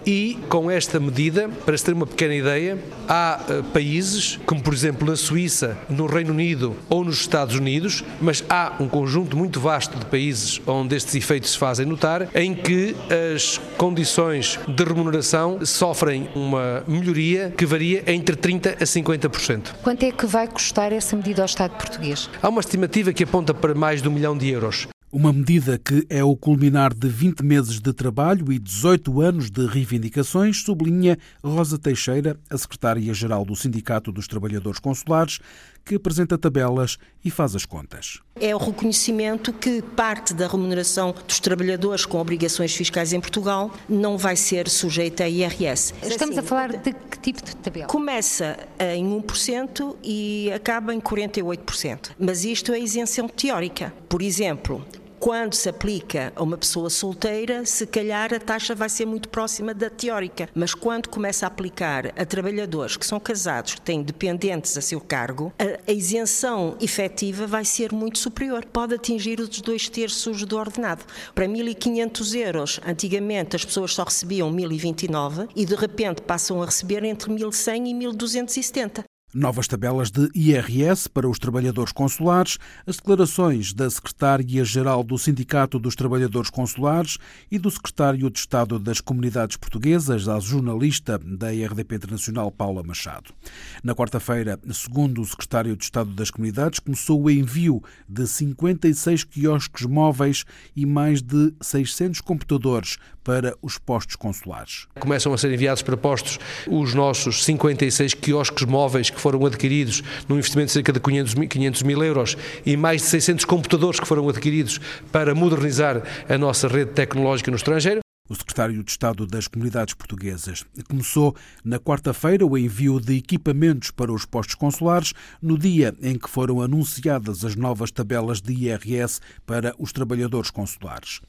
e, 0.06 0.38
com 0.50 0.70
esta 0.70 1.00
medida, 1.00 1.50
para 1.66 1.78
se 1.78 1.86
ter 1.86 1.94
uma 1.94 2.08
pequena 2.08 2.36
ideia, 2.36 2.78
há 3.08 3.40
uh, 3.42 3.64
países, 3.66 4.40
como 4.46 4.62
por 4.62 4.74
exemplo 4.74 5.08
na 5.08 5.16
Suíça, 5.16 5.78
no 5.90 6.06
Reino 6.06 6.32
Unido 6.32 6.76
ou 6.90 7.04
nos 7.04 7.20
Estados 7.22 7.56
Unidos, 7.56 8.04
mas 8.22 8.44
há 8.50 8.74
um 8.80 8.88
conjunto 8.88 9.36
muito 9.36 9.60
vasto 9.60 9.98
de 9.98 10.06
países 10.06 10.62
onde 10.66 10.96
estes 10.96 11.16
efeitos 11.16 11.52
se 11.52 11.58
fazem 11.58 11.86
notar, 11.86 12.30
em 12.34 12.54
que 12.54 12.96
as 13.34 13.60
condições 13.78 14.60
de 14.68 14.84
remuneração 14.84 15.66
sofrem 15.66 16.30
uma 16.36 16.84
melhoria 16.88 17.54
que 17.56 17.66
varia 17.66 18.04
entre 18.08 18.36
30% 18.36 18.82
a 18.82 18.86
50%. 18.86 19.74
Quanto 19.84 20.04
é 20.04 20.12
que 20.12 20.26
vai 20.26 20.48
custar 20.48 20.92
essa 20.94 21.16
medida 21.16 21.42
ao 21.42 21.46
Estado 21.46 21.72
português? 21.72 22.30
Há 22.42 22.50
uma 22.50 22.62
estimativa 22.62 23.14
que 23.14 23.24
aponta 23.24 23.54
para 23.54 23.74
mais 23.74 24.02
de 24.02 24.08
um 24.08 24.12
milhão 24.12 24.38
de 24.38 24.50
euros. 24.50 24.88
Uma 25.14 25.34
medida 25.34 25.78
que 25.78 26.08
é 26.10 26.24
o 26.24 26.38
culminar 26.38 26.94
de 26.94 27.10
20 27.10 27.42
meses 27.42 27.82
de 27.82 27.92
trabalho 27.92 28.50
e 28.50 28.58
18 28.58 29.20
anos 29.20 29.52
de 29.52 29.66
reivindicações, 29.66 30.64
sublinha 30.64 31.18
Rosa 31.44 31.78
Teixeira, 31.78 32.40
a 32.50 32.58
secretária-geral 32.58 33.44
do 33.44 33.54
Sindicato 33.54 34.10
dos 34.10 34.26
Trabalhadores 34.26 34.80
Consulares, 34.80 35.40
que 35.84 35.96
apresenta 35.96 36.38
tabelas 36.38 36.98
e 37.26 37.30
faz 37.30 37.58
as 37.58 37.66
contas. 37.66 38.22
É 38.40 38.56
o 38.56 38.58
reconhecimento 38.58 39.52
que 39.52 39.82
parte 39.82 40.34
da 40.34 40.48
remuneração 40.48 41.14
dos 41.28 41.42
trabalhadores 41.42 42.06
com 42.06 42.18
obrigações 42.18 42.74
fiscais 42.74 43.12
em 43.12 43.20
Portugal 43.20 43.70
não 43.90 44.18
vai 44.18 44.38
ser 44.38 44.70
sujeita 44.70 45.26
a 45.26 45.30
IRS. 45.30 45.94
Estamos 46.04 46.38
assim, 46.38 46.46
a 46.46 46.50
falar 46.50 46.78
de 46.78 46.94
que 46.94 47.20
tipo 47.20 47.44
de 47.44 47.54
tabela? 47.58 47.88
Começa 47.88 48.58
em 48.80 49.06
1% 49.22 49.98
e 50.02 50.50
acaba 50.54 50.96
em 50.96 51.02
48%. 51.02 52.12
Mas 52.18 52.46
isto 52.46 52.72
é 52.72 52.80
isenção 52.80 53.28
teórica. 53.28 53.94
Por 54.08 54.22
exemplo, 54.22 54.86
quando 55.22 55.54
se 55.54 55.70
aplica 55.70 56.34
a 56.36 56.42
uma 56.42 56.58
pessoa 56.58 56.90
solteira, 56.90 57.64
se 57.64 57.86
calhar 57.86 58.34
a 58.34 58.40
taxa 58.40 58.74
vai 58.74 58.90
ser 58.90 59.06
muito 59.06 59.30
próxima 59.30 59.72
da 59.72 59.88
teórica, 59.88 60.50
mas 60.56 60.74
quando 60.74 61.10
começa 61.10 61.46
a 61.46 61.48
aplicar 61.48 62.08
a 62.20 62.26
trabalhadores 62.26 62.98
que 62.98 63.06
são 63.06 63.20
casados, 63.20 63.76
que 63.76 63.82
têm 63.82 64.02
dependentes 64.02 64.76
a 64.76 64.82
seu 64.82 65.00
cargo, 65.00 65.54
a, 65.60 65.92
isenção 65.92 66.76
efetiva 66.82 67.46
vai 67.46 67.64
ser 67.64 67.94
muito 67.94 68.18
superior. 68.18 68.66
Pode 68.66 68.96
atingir 68.96 69.40
os 69.40 69.62
dois 69.62 69.88
terços 69.88 70.44
do 70.44 70.58
ordenado. 70.58 71.06
Para 71.36 71.46
1.500 71.46 72.36
euros, 72.40 72.80
antigamente 72.84 73.56
as 73.56 73.64
pessoas 73.64 73.94
só 73.94 74.04
recebiam 74.04 74.52
1.029 74.52 75.50
e 75.56 75.66
de 75.68 75.76
repente 75.76 76.24
passam 76.24 76.64
a 76.64 76.66
receber 76.66 77.04
entre 77.04 77.32
1.100 77.32 77.88
e 77.88 77.94
1.270. 77.94 79.11
Novas 79.34 79.66
tabelas 79.66 80.12
de 80.12 80.30
IRS 80.36 81.08
para 81.08 81.30
os 81.30 81.40
trabalhadores 81.40 81.94
consulares, 81.94 82.58
as 82.86 82.98
declarações 82.98 83.72
da 83.72 83.90
secretária-geral 83.90 85.06
do 85.06 85.18
Sindicato 85.18 85.80
dos 85.80 85.96
Trabalhadores 85.96 86.50
Consulares 86.50 87.18
e 87.50 87.58
do 87.58 87.72
secretário 87.72 88.30
de 88.30 88.38
Estado 88.38 88.78
das 88.78 89.00
Comunidades 89.00 89.56
Portuguesas, 89.56 90.28
a 90.28 90.38
jornalista 90.42 91.18
da 91.18 91.48
RDP 91.48 91.96
Internacional, 91.96 92.52
Paula 92.52 92.84
Machado. 92.84 93.34
Na 93.82 93.96
quarta-feira, 93.96 94.60
segundo 94.74 95.22
o 95.22 95.26
secretário 95.26 95.78
de 95.78 95.86
Estado 95.86 96.12
das 96.12 96.30
Comunidades, 96.30 96.80
começou 96.80 97.24
o 97.24 97.30
envio 97.30 97.82
de 98.10 98.28
56 98.28 99.24
quiosques 99.24 99.86
móveis 99.86 100.44
e 100.76 100.86
mais 100.86 101.22
de 101.22 101.54
600 101.62 102.20
computadores 102.20 102.98
para 103.24 103.56
os 103.62 103.78
postos 103.78 104.16
consulares. 104.16 104.88
Começam 105.00 105.34
a 105.34 105.38
ser 105.38 105.52
enviados 105.54 105.82
para 105.82 105.98
postos 105.98 106.40
os 106.68 106.94
nossos 106.94 107.46
56 107.46 108.14
quiosques 108.16 108.66
móveis 108.66 109.10
que 109.10 109.20
foram 109.20 109.46
adquiridos 109.46 110.04
num 110.28 110.36
investimento 110.36 110.68
de 110.68 110.74
cerca 110.74 110.94
de 110.94 111.00
500 111.00 111.36
mil, 111.36 111.50
500 111.50 111.84
mil 111.84 112.04
euros 112.04 112.38
e 112.66 112.76
mais 112.76 113.02
de 113.02 113.08
600 113.08 113.46
computadores 113.46 114.00
que 114.00 114.08
foram 114.08 114.28
adquiridos 114.28 114.80
para 115.12 115.36
modernizar 115.36 116.04
a 116.28 116.38
nossa 116.38 116.68
rede 116.68 116.92
tecnológica 116.92 117.52
no 117.52 117.58
estrangeiro 117.58 118.02
o 118.32 118.36
secretário 118.36 118.82
de 118.82 118.90
Estado 118.90 119.28
das 119.28 119.46
Comunidades 119.46 119.94
Portuguesas. 119.94 120.64
Começou 120.88 121.36
na 121.66 121.78
quarta-feira 121.78 122.46
o 122.46 122.58
envio 122.58 122.98
de 122.98 123.18
equipamentos 123.18 123.92
para 123.92 124.14
os 124.14 124.26
postos 124.26 124.56
consulares, 124.56 125.14
no 125.42 125.58
dia 125.58 125.94
em 126.02 126.18
que 126.18 126.30
foram 126.30 126.62
anunciadas 126.62 127.44
as 127.44 127.58
novas 127.58 127.92
tabelas 127.92 128.42
de 128.42 128.54
IRS 128.54 129.20
para 129.46 129.76
os 129.78 129.92
trabalhadores 129.92 130.50
consulares. 130.50 131.20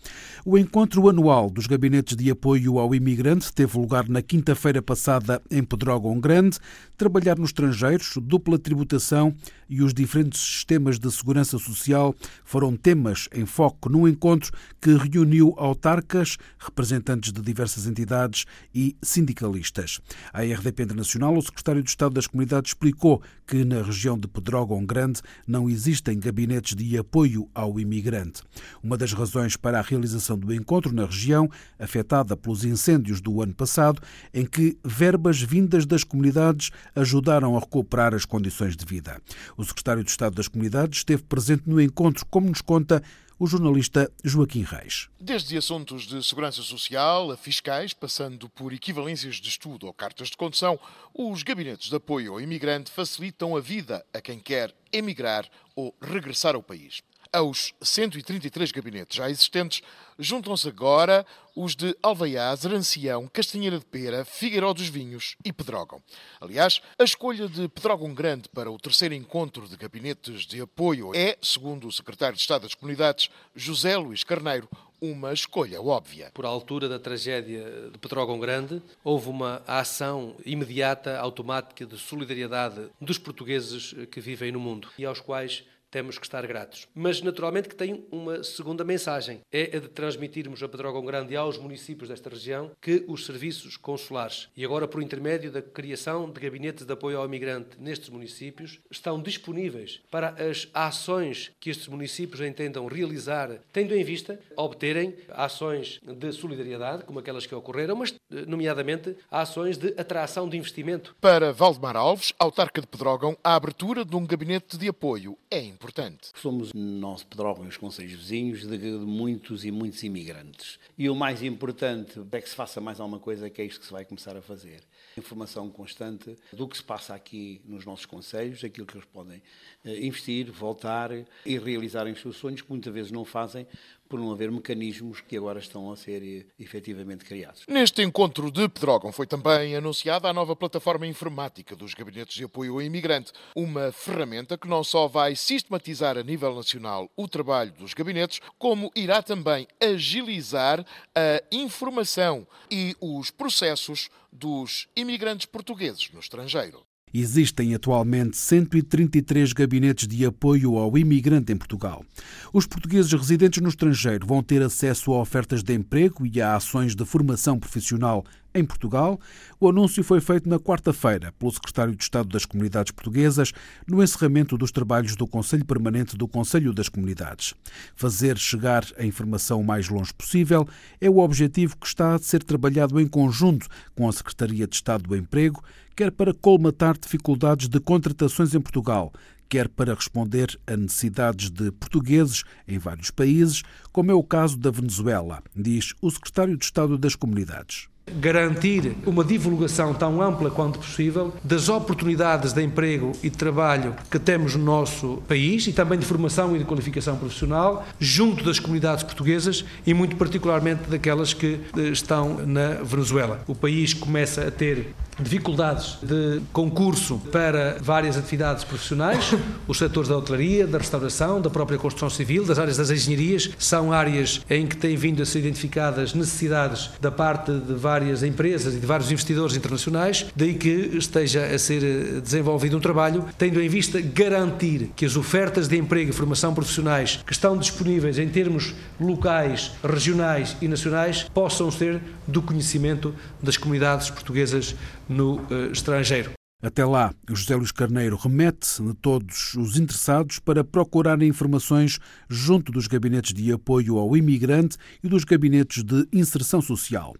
O 0.44 0.56
encontro 0.56 1.08
anual 1.08 1.50
dos 1.50 1.66
gabinetes 1.66 2.16
de 2.16 2.30
apoio 2.30 2.78
ao 2.78 2.94
imigrante 2.94 3.52
teve 3.52 3.76
lugar 3.76 4.08
na 4.08 4.22
quinta-feira 4.22 4.80
passada 4.80 5.42
em 5.50 5.64
Pedrógão 5.64 6.20
Grande. 6.20 6.58
Trabalhar 6.96 7.36
nos 7.36 7.48
estrangeiros, 7.48 8.12
dupla 8.22 8.60
tributação 8.60 9.34
e 9.68 9.82
os 9.82 9.92
diferentes 9.92 10.40
sistemas 10.40 11.00
de 11.00 11.10
segurança 11.10 11.58
social 11.58 12.14
foram 12.44 12.76
temas 12.76 13.28
em 13.34 13.44
foco 13.44 13.88
no 13.88 14.06
encontro 14.06 14.52
que 14.80 14.94
reuniu 14.94 15.52
autarcas, 15.56 16.36
representantes 16.60 16.91
representantes 16.92 17.32
de 17.32 17.40
diversas 17.40 17.86
entidades 17.86 18.44
e 18.74 18.94
sindicalistas. 19.02 20.00
À 20.32 20.42
RDP 20.42 20.82
Internacional, 20.82 21.36
o 21.36 21.42
secretário 21.42 21.82
de 21.82 21.88
Estado 21.88 22.14
das 22.14 22.26
Comunidades 22.26 22.70
explicou 22.70 23.22
que 23.46 23.64
na 23.64 23.82
região 23.82 24.18
de 24.18 24.28
Pedrógão 24.28 24.84
Grande 24.84 25.20
não 25.46 25.70
existem 25.70 26.18
gabinetes 26.18 26.74
de 26.74 26.98
apoio 26.98 27.48
ao 27.54 27.80
imigrante. 27.80 28.42
Uma 28.82 28.98
das 28.98 29.12
razões 29.12 29.56
para 29.56 29.78
a 29.78 29.82
realização 29.82 30.38
do 30.38 30.52
encontro 30.52 30.92
na 30.92 31.06
região, 31.06 31.48
afetada 31.78 32.36
pelos 32.36 32.64
incêndios 32.64 33.20
do 33.20 33.42
ano 33.42 33.54
passado, 33.54 34.00
em 34.34 34.44
que 34.44 34.76
verbas 34.84 35.40
vindas 35.40 35.86
das 35.86 36.04
comunidades 36.04 36.70
ajudaram 36.94 37.56
a 37.56 37.60
recuperar 37.60 38.14
as 38.14 38.24
condições 38.24 38.76
de 38.76 38.84
vida. 38.84 39.20
O 39.56 39.64
secretário 39.64 40.04
de 40.04 40.10
Estado 40.10 40.34
das 40.34 40.48
Comunidades 40.48 40.98
esteve 40.98 41.22
presente 41.22 41.62
no 41.66 41.80
encontro, 41.80 42.26
como 42.26 42.48
nos 42.48 42.60
conta 42.60 43.02
o 43.42 43.46
jornalista 43.48 44.08
Joaquim 44.22 44.62
Reis. 44.62 45.08
Desde 45.20 45.58
assuntos 45.58 46.04
de 46.04 46.22
segurança 46.22 46.62
social 46.62 47.28
a 47.32 47.36
fiscais, 47.36 47.92
passando 47.92 48.48
por 48.48 48.72
equivalências 48.72 49.34
de 49.34 49.48
estudo 49.48 49.88
ou 49.88 49.92
cartas 49.92 50.28
de 50.28 50.36
condução, 50.36 50.78
os 51.12 51.42
gabinetes 51.42 51.88
de 51.88 51.96
apoio 51.96 52.34
ao 52.34 52.40
imigrante 52.40 52.92
facilitam 52.92 53.56
a 53.56 53.60
vida 53.60 54.06
a 54.14 54.20
quem 54.20 54.38
quer 54.38 54.72
emigrar 54.92 55.50
ou 55.74 55.92
regressar 56.00 56.54
ao 56.54 56.62
país. 56.62 57.02
Aos 57.34 57.72
133 57.80 58.72
gabinetes 58.72 59.16
já 59.16 59.30
existentes, 59.30 59.80
juntam-se 60.18 60.68
agora 60.68 61.24
os 61.56 61.74
de 61.74 61.96
Alveiaz, 62.02 62.66
Arancião, 62.66 63.26
Castanheira 63.26 63.78
de 63.78 63.86
Pera, 63.86 64.22
Figueiró 64.22 64.74
dos 64.74 64.88
Vinhos 64.88 65.34
e 65.42 65.50
Pedrógão. 65.50 66.02
Aliás, 66.38 66.82
a 66.98 67.04
escolha 67.04 67.48
de 67.48 67.70
Pedrógão 67.70 68.12
Grande 68.12 68.50
para 68.50 68.70
o 68.70 68.76
terceiro 68.76 69.14
encontro 69.14 69.66
de 69.66 69.78
gabinetes 69.78 70.42
de 70.42 70.60
apoio 70.60 71.12
é, 71.14 71.38
segundo 71.40 71.88
o 71.88 71.92
secretário 71.92 72.36
de 72.36 72.42
Estado 72.42 72.64
das 72.64 72.74
Comunidades, 72.74 73.30
José 73.56 73.96
Luís 73.96 74.22
Carneiro, 74.22 74.68
uma 75.00 75.32
escolha 75.32 75.80
óbvia. 75.80 76.30
Por 76.34 76.44
altura 76.44 76.86
da 76.86 76.98
tragédia 76.98 77.90
de 77.90 77.98
Pedrógão 77.98 78.38
Grande, 78.38 78.82
houve 79.02 79.30
uma 79.30 79.62
ação 79.66 80.36
imediata, 80.44 81.18
automática 81.18 81.86
de 81.86 81.96
solidariedade 81.96 82.90
dos 83.00 83.16
portugueses 83.16 83.94
que 84.10 84.20
vivem 84.20 84.52
no 84.52 84.60
mundo 84.60 84.90
e 84.98 85.06
aos 85.06 85.18
quais 85.18 85.64
temos 85.92 86.18
que 86.18 86.24
estar 86.24 86.44
gratos. 86.46 86.88
Mas, 86.94 87.20
naturalmente, 87.20 87.68
que 87.68 87.76
tem 87.76 88.04
uma 88.10 88.42
segunda 88.42 88.82
mensagem. 88.82 89.40
É 89.52 89.76
a 89.76 89.78
de 89.78 89.88
transmitirmos 89.88 90.62
a 90.62 90.68
Pedrógão 90.68 91.04
Grande 91.04 91.34
e 91.34 91.36
aos 91.36 91.58
municípios 91.58 92.08
desta 92.08 92.30
região 92.30 92.70
que 92.80 93.04
os 93.06 93.26
serviços 93.26 93.76
consulares, 93.76 94.48
e 94.56 94.64
agora 94.64 94.88
por 94.88 95.02
intermédio 95.02 95.52
da 95.52 95.60
criação 95.60 96.30
de 96.30 96.40
gabinetes 96.40 96.86
de 96.86 96.92
apoio 96.92 97.18
ao 97.18 97.26
imigrante 97.26 97.76
nestes 97.78 98.08
municípios, 98.08 98.80
estão 98.90 99.20
disponíveis 99.20 100.00
para 100.10 100.30
as 100.30 100.66
ações 100.72 101.52
que 101.60 101.68
estes 101.68 101.88
municípios 101.88 102.40
entendam 102.40 102.86
realizar, 102.86 103.60
tendo 103.70 103.94
em 103.94 104.02
vista 104.02 104.40
obterem 104.56 105.14
ações 105.28 106.00
de 106.02 106.32
solidariedade, 106.32 107.04
como 107.04 107.18
aquelas 107.18 107.44
que 107.44 107.54
ocorreram, 107.54 107.96
mas, 107.96 108.14
nomeadamente, 108.46 109.14
ações 109.30 109.76
de 109.76 109.88
atração 109.98 110.48
de 110.48 110.56
investimento. 110.56 111.14
Para 111.20 111.52
Valdemar 111.52 111.96
Alves, 111.96 112.32
autarca 112.38 112.80
de 112.80 112.86
Pedrógão, 112.86 113.36
a 113.44 113.54
abertura 113.54 114.04
de 114.04 114.16
um 114.16 114.26
gabinete 114.26 114.78
de 114.78 114.88
apoio 114.88 115.36
é 115.50 115.60
importante. 115.82 116.30
Somos, 116.36 116.72
nosso 116.72 117.26
Pedrógão 117.26 117.66
os 117.66 117.76
conselhos 117.76 118.12
vizinhos, 118.12 118.60
de, 118.60 118.78
de 118.78 118.90
muitos 118.90 119.64
e 119.64 119.72
muitos 119.72 120.04
imigrantes. 120.04 120.78
E 120.96 121.10
o 121.10 121.14
mais 121.14 121.42
importante 121.42 122.20
é 122.30 122.40
que 122.40 122.48
se 122.48 122.54
faça 122.54 122.80
mais 122.80 123.00
alguma 123.00 123.18
coisa, 123.18 123.50
que 123.50 123.60
é 123.60 123.64
isto 123.64 123.80
que 123.80 123.86
se 123.86 123.92
vai 123.92 124.04
começar 124.04 124.36
a 124.36 124.42
fazer. 124.42 124.80
Informação 125.16 125.68
constante 125.68 126.38
do 126.52 126.68
que 126.68 126.76
se 126.76 126.84
passa 126.84 127.14
aqui 127.14 127.60
nos 127.64 127.84
nossos 127.84 128.06
conselhos, 128.06 128.62
aquilo 128.62 128.86
que 128.86 128.94
eles 128.94 129.06
podem 129.06 129.42
eh, 129.84 130.06
investir, 130.06 130.52
voltar 130.52 131.10
e 131.44 131.58
realizarem 131.58 132.12
os 132.12 132.20
seus 132.20 132.36
sonhos, 132.36 132.62
que 132.62 132.70
muitas 132.70 132.94
vezes 132.94 133.10
não 133.10 133.24
fazem 133.24 133.66
por 134.12 134.20
não 134.20 134.30
haver 134.30 134.52
mecanismos 134.52 135.22
que 135.22 135.38
agora 135.38 135.58
estão 135.58 135.90
a 135.90 135.96
ser 135.96 136.22
eh, 136.22 136.44
efetivamente 136.58 137.24
criados. 137.24 137.62
Neste 137.66 138.02
encontro 138.02 138.50
de 138.50 138.68
Pedrógão 138.68 139.10
foi 139.10 139.26
também 139.26 139.74
anunciada 139.74 140.28
a 140.28 140.34
nova 140.34 140.54
plataforma 140.54 141.06
informática 141.06 141.74
dos 141.74 141.94
gabinetes 141.94 142.36
de 142.36 142.44
apoio 142.44 142.74
ao 142.74 142.82
imigrante, 142.82 143.32
uma 143.56 143.90
ferramenta 143.90 144.58
que 144.58 144.68
não 144.68 144.84
só 144.84 145.08
vai 145.08 145.34
sistematizar 145.34 146.18
a 146.18 146.22
nível 146.22 146.54
nacional 146.54 147.10
o 147.16 147.26
trabalho 147.26 147.72
dos 147.72 147.94
gabinetes, 147.94 148.38
como 148.58 148.92
irá 148.94 149.22
também 149.22 149.66
agilizar 149.80 150.84
a 151.14 151.42
informação 151.50 152.46
e 152.70 152.94
os 153.00 153.30
processos 153.30 154.10
dos 154.30 154.88
imigrantes 154.94 155.46
portugueses 155.46 156.10
no 156.12 156.20
estrangeiro. 156.20 156.84
Existem 157.12 157.74
atualmente 157.74 158.36
133 158.36 159.52
gabinetes 159.52 160.08
de 160.08 160.24
apoio 160.24 160.76
ao 160.76 160.96
imigrante 160.96 161.52
em 161.52 161.56
Portugal. 161.56 162.04
Os 162.52 162.66
portugueses 162.66 163.12
residentes 163.12 163.62
no 163.62 163.68
estrangeiro 163.68 164.26
vão 164.26 164.42
ter 164.42 164.62
acesso 164.62 165.12
a 165.12 165.20
ofertas 165.20 165.62
de 165.62 165.74
emprego 165.74 166.26
e 166.26 166.40
a 166.40 166.56
ações 166.56 166.94
de 166.94 167.04
formação 167.04 167.58
profissional 167.58 168.24
em 168.54 168.64
Portugal. 168.64 169.20
O 169.58 169.68
anúncio 169.68 170.02
foi 170.02 170.20
feito 170.20 170.48
na 170.48 170.58
quarta-feira 170.58 171.32
pelo 171.38 171.52
secretário 171.52 171.94
de 171.94 172.02
Estado 172.02 172.28
das 172.28 172.44
Comunidades 172.44 172.92
Portuguesas 172.92 173.52
no 173.86 174.02
encerramento 174.02 174.56
dos 174.58 174.70
trabalhos 174.70 175.16
do 175.16 175.26
Conselho 175.26 175.64
Permanente 175.64 176.16
do 176.16 176.28
Conselho 176.28 176.72
das 176.72 176.88
Comunidades. 176.88 177.54
Fazer 177.94 178.36
chegar 178.38 178.84
a 178.98 179.04
informação 179.04 179.60
o 179.60 179.64
mais 179.64 179.88
longe 179.88 180.12
possível 180.12 180.66
é 181.00 181.08
o 181.08 181.18
objetivo 181.18 181.76
que 181.76 181.86
está 181.86 182.14
a 182.14 182.18
ser 182.18 182.42
trabalhado 182.42 183.00
em 183.00 183.06
conjunto 183.06 183.66
com 183.94 184.08
a 184.08 184.12
Secretaria 184.12 184.66
de 184.66 184.74
Estado 184.74 185.04
do 185.04 185.16
Emprego, 185.16 185.62
quer 185.94 186.10
para 186.10 186.34
colmatar 186.34 186.96
dificuldades 186.98 187.68
de 187.68 187.78
contratações 187.78 188.54
em 188.54 188.60
Portugal, 188.60 189.12
quer 189.48 189.68
para 189.68 189.94
responder 189.94 190.58
a 190.66 190.76
necessidades 190.76 191.50
de 191.50 191.70
portugueses 191.72 192.42
em 192.66 192.78
vários 192.78 193.10
países, 193.10 193.62
como 193.92 194.10
é 194.10 194.14
o 194.14 194.24
caso 194.24 194.56
da 194.56 194.70
Venezuela, 194.70 195.42
diz 195.54 195.92
o 196.00 196.10
secretário 196.10 196.56
de 196.56 196.64
Estado 196.64 196.96
das 196.96 197.14
Comunidades 197.14 197.91
garantir 198.10 198.96
uma 199.06 199.24
divulgação 199.24 199.94
tão 199.94 200.20
ampla 200.20 200.50
quanto 200.50 200.78
possível 200.78 201.32
das 201.42 201.68
oportunidades 201.68 202.52
de 202.52 202.62
emprego 202.62 203.12
e 203.22 203.30
de 203.30 203.36
trabalho 203.36 203.94
que 204.10 204.18
temos 204.18 204.56
no 204.56 204.64
nosso 204.64 205.22
país 205.28 205.66
e 205.66 205.72
também 205.72 205.98
de 205.98 206.04
formação 206.04 206.54
e 206.56 206.58
de 206.58 206.64
qualificação 206.64 207.16
profissional 207.16 207.86
junto 208.00 208.44
das 208.44 208.58
comunidades 208.58 209.04
portuguesas 209.04 209.64
e 209.86 209.94
muito 209.94 210.16
particularmente 210.16 210.90
daquelas 210.90 211.32
que 211.32 211.60
eh, 211.76 211.80
estão 211.88 212.44
na 212.46 212.82
Venezuela. 212.82 213.40
O 213.46 213.54
país 213.54 213.94
começa 213.94 214.46
a 214.46 214.50
ter 214.50 214.94
dificuldades 215.20 215.98
de 216.02 216.40
concurso 216.52 217.18
para 217.30 217.76
várias 217.80 218.16
atividades 218.16 218.64
profissionais, 218.64 219.34
os 219.68 219.78
setores 219.78 220.08
da 220.08 220.16
hotelaria, 220.16 220.66
da 220.66 220.78
restauração, 220.78 221.40
da 221.40 221.50
própria 221.50 221.78
construção 221.78 222.10
civil, 222.10 222.44
das 222.44 222.58
áreas 222.58 222.78
das 222.78 222.90
engenharias, 222.90 223.50
são 223.58 223.92
áreas 223.92 224.40
em 224.48 224.66
que 224.66 224.76
têm 224.76 224.96
vindo 224.96 225.22
a 225.22 225.26
ser 225.26 225.40
identificadas 225.40 226.14
necessidades 226.14 226.90
da 227.00 227.10
parte 227.10 227.52
de 227.52 227.74
várias 227.74 227.91
empresas 228.22 228.74
e 228.74 228.78
de 228.78 228.86
vários 228.86 229.10
investidores 229.10 229.56
internacionais, 229.56 230.26
daí 230.34 230.54
que 230.54 230.90
esteja 230.96 231.44
a 231.44 231.58
ser 231.58 232.20
desenvolvido 232.20 232.76
um 232.76 232.80
trabalho 232.80 233.26
tendo 233.36 233.60
em 233.60 233.68
vista 233.68 234.00
garantir 234.00 234.90
que 234.96 235.04
as 235.04 235.16
ofertas 235.16 235.68
de 235.68 235.76
emprego 235.76 236.10
e 236.10 236.12
formação 236.12 236.54
profissionais 236.54 237.20
que 237.26 237.32
estão 237.32 237.56
disponíveis 237.56 238.18
em 238.18 238.28
termos 238.28 238.74
locais, 239.00 239.72
regionais 239.84 240.56
e 240.60 240.68
nacionais 240.68 241.26
possam 241.34 241.70
ser 241.70 242.00
do 242.26 242.40
conhecimento 242.40 243.14
das 243.42 243.56
comunidades 243.56 244.10
portuguesas 244.10 244.74
no 245.08 245.36
uh, 245.36 245.72
estrangeiro. 245.72 246.32
Até 246.62 246.84
lá, 246.84 247.12
José 247.28 247.56
Luís 247.56 247.72
Carneiro 247.72 248.16
remete 248.16 248.80
a 248.88 248.94
todos 248.94 249.54
os 249.54 249.76
interessados 249.76 250.38
para 250.38 250.62
procurarem 250.62 251.28
informações 251.28 251.98
junto 252.28 252.70
dos 252.70 252.86
gabinetes 252.86 253.34
de 253.34 253.50
apoio 253.50 253.98
ao 253.98 254.16
imigrante 254.16 254.76
e 255.02 255.08
dos 255.08 255.24
gabinetes 255.24 255.82
de 255.82 256.06
inserção 256.12 256.62
social. 256.62 257.16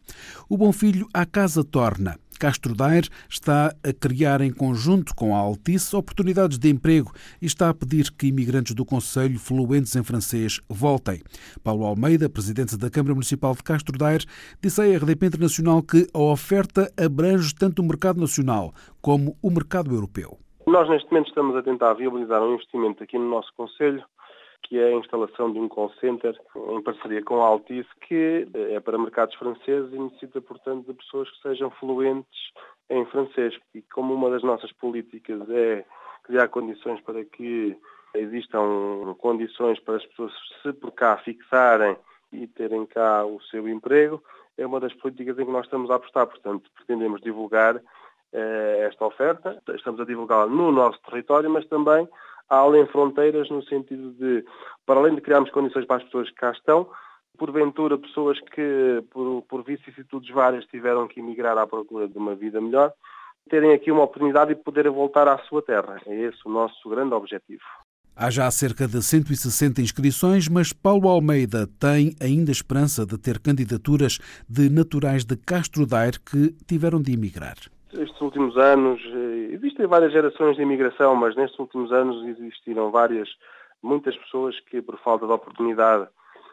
O 0.48 0.57
Bom 0.57 0.72
Filho 0.72 1.09
à 1.12 1.26
Casa 1.26 1.64
Torna 1.64 2.20
Castro 2.38 2.75
Daire 2.75 3.09
está 3.29 3.68
a 3.68 3.92
criar, 3.92 4.40
em 4.40 4.53
conjunto 4.53 5.14
com 5.14 5.35
a 5.35 5.38
Altice, 5.38 5.95
oportunidades 5.95 6.59
de 6.59 6.68
emprego 6.71 7.12
e 7.40 7.47
está 7.47 7.68
a 7.68 7.75
pedir 7.75 8.11
que 8.12 8.27
imigrantes 8.27 8.75
do 8.75 8.85
Conselho 8.85 9.38
fluentes 9.38 9.95
em 9.97 10.03
francês 10.03 10.61
voltem. 10.68 11.23
Paulo 11.62 11.85
Almeida, 11.85 12.29
presidente 12.29 12.77
da 12.77 12.90
Câmara 12.90 13.14
Municipal 13.14 13.55
de 13.55 13.62
Castro 13.62 13.97
Daire, 13.97 14.27
disse 14.61 14.81
à 14.81 14.85
RDP 14.85 15.27
Internacional 15.27 15.83
que 15.83 16.07
a 16.12 16.18
oferta 16.18 16.92
abrange 16.97 17.55
tanto 17.55 17.83
o 17.83 17.85
mercado 17.85 18.21
nacional 18.21 18.73
como 19.01 19.37
o 19.42 19.51
mercado 19.51 19.95
europeu. 19.95 20.38
Nós, 20.66 20.88
neste 20.88 21.11
momento, 21.11 21.29
estamos 21.29 21.57
a 21.57 21.62
tentar 21.62 21.95
viabilizar 21.95 22.40
um 22.42 22.55
investimento 22.55 23.03
aqui 23.03 23.18
no 23.18 23.29
nosso 23.29 23.53
Conselho 23.57 24.03
que 24.62 24.79
é 24.79 24.88
a 24.88 24.96
instalação 24.96 25.53
de 25.53 25.59
um 25.59 25.68
call 25.68 25.92
center 26.01 26.38
em 26.57 26.83
parceria 26.83 27.22
com 27.22 27.42
a 27.42 27.46
Altice, 27.46 27.88
que 28.07 28.46
é 28.55 28.81
para 28.81 28.98
mercados 28.98 29.35
franceses 29.35 29.92
e 29.92 29.98
necessita, 29.98 30.40
portanto, 30.40 30.87
de 30.87 30.94
pessoas 30.94 31.31
que 31.31 31.42
sejam 31.42 31.70
fluentes 31.72 32.53
em 32.88 33.05
francês. 33.07 33.59
E 33.75 33.83
como 33.83 34.14
uma 34.14 34.31
das 34.31 34.42
nossas 34.42 34.72
políticas 34.72 35.42
é 35.51 35.85
criar 36.22 36.48
condições 36.48 37.01
para 37.01 37.25
que 37.25 37.77
existam 38.14 39.14
condições 39.18 39.81
para 39.81 39.96
as 39.96 40.07
pessoas 40.07 40.33
se 40.62 40.72
por 40.72 40.92
cá 40.92 41.16
fixarem 41.18 41.96
e 42.33 42.46
terem 42.46 42.87
cá 42.87 43.25
o 43.25 43.40
seu 43.42 43.68
emprego, 43.68 44.22
é 44.57 44.66
uma 44.66 44.81
das 44.81 44.92
políticas 44.94 45.38
em 45.38 45.44
que 45.44 45.53
nós 45.53 45.64
estamos 45.64 45.90
a 45.90 45.96
apostar. 45.96 46.27
Portanto, 46.27 46.70
pretendemos 46.75 47.20
divulgar 47.20 47.81
eh, 48.33 48.87
esta 48.88 49.05
oferta, 49.05 49.62
estamos 49.75 50.01
a 50.01 50.05
divulgá-la 50.05 50.46
no 50.46 50.72
nosso 50.72 50.98
território, 51.03 51.51
mas 51.51 51.66
também 51.66 52.09
além 52.58 52.86
fronteiras, 52.86 53.48
no 53.50 53.62
sentido 53.64 54.12
de, 54.12 54.44
para 54.86 55.00
além 55.00 55.14
de 55.14 55.20
criarmos 55.20 55.50
condições 55.50 55.86
para 55.86 55.96
as 55.96 56.04
pessoas 56.04 56.28
que 56.28 56.36
cá 56.36 56.50
estão, 56.52 56.88
porventura 57.38 57.98
pessoas 57.98 58.38
que, 58.54 59.02
por, 59.10 59.42
por 59.48 59.64
vicissitudes 59.64 60.30
várias, 60.30 60.64
tiveram 60.66 61.08
que 61.08 61.20
emigrar 61.20 61.56
à 61.58 61.66
procura 61.66 62.06
de 62.06 62.16
uma 62.16 62.34
vida 62.34 62.60
melhor, 62.60 62.92
terem 63.48 63.72
aqui 63.72 63.90
uma 63.90 64.04
oportunidade 64.04 64.54
de 64.54 64.62
poderem 64.62 64.92
voltar 64.92 65.26
à 65.26 65.38
sua 65.38 65.62
terra. 65.62 66.00
É 66.06 66.14
esse 66.14 66.38
o 66.44 66.50
nosso 66.50 66.88
grande 66.88 67.14
objetivo. 67.14 67.62
Há 68.14 68.30
já 68.30 68.50
cerca 68.50 68.86
de 68.86 69.02
160 69.02 69.80
inscrições, 69.80 70.46
mas 70.46 70.72
Paulo 70.72 71.08
Almeida 71.08 71.66
tem 71.80 72.14
ainda 72.20 72.52
esperança 72.52 73.06
de 73.06 73.16
ter 73.16 73.40
candidaturas 73.40 74.18
de 74.46 74.68
naturais 74.68 75.24
de 75.24 75.34
Castro 75.34 75.86
Daire 75.86 76.20
que 76.20 76.54
tiveram 76.66 77.00
de 77.00 77.14
emigrar 77.14 77.56
estes 77.94 78.20
últimos 78.20 78.57
anos, 78.57 79.00
eh, 79.05 79.55
existem 79.55 79.87
várias 79.87 80.12
gerações 80.12 80.57
de 80.57 80.62
imigração, 80.62 81.14
mas 81.14 81.37
nestes 81.37 81.59
últimos 81.59 81.92
anos 81.92 82.24
existiram 82.26 82.90
várias, 82.90 83.28
muitas 83.83 84.16
pessoas 84.16 84.59
que 84.61 84.81
por 84.81 84.98
falta 84.98 85.26
de 85.26 85.33
oportunidade 85.33 86.09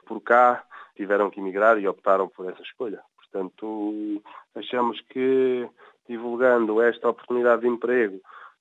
por 0.06 0.22
cá 0.22 0.64
tiveram 0.96 1.30
que 1.30 1.40
emigrar 1.40 1.80
e 1.80 1.88
optaram 1.88 2.28
por 2.28 2.50
essa 2.50 2.62
escolha. 2.62 3.02
Portanto, 3.16 4.22
achamos 4.56 5.00
que 5.10 5.68
divulgando 6.08 6.82
esta 6.82 7.08
oportunidade 7.08 7.62
de 7.62 7.68
emprego 7.68 8.20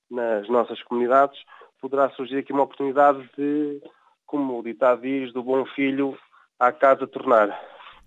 nas 0.09 0.47
nossas 0.47 0.81
comunidades, 0.83 1.39
poderá 1.81 2.09
surgir 2.11 2.37
aqui 2.37 2.53
uma 2.53 2.63
oportunidade 2.63 3.27
de, 3.35 3.81
como 4.25 4.59
o 4.59 4.63
ditado 4.63 5.01
diz, 5.01 5.33
do 5.33 5.43
bom 5.43 5.65
filho 5.65 6.17
à 6.59 6.71
casa 6.71 7.07
tornar. 7.07 7.49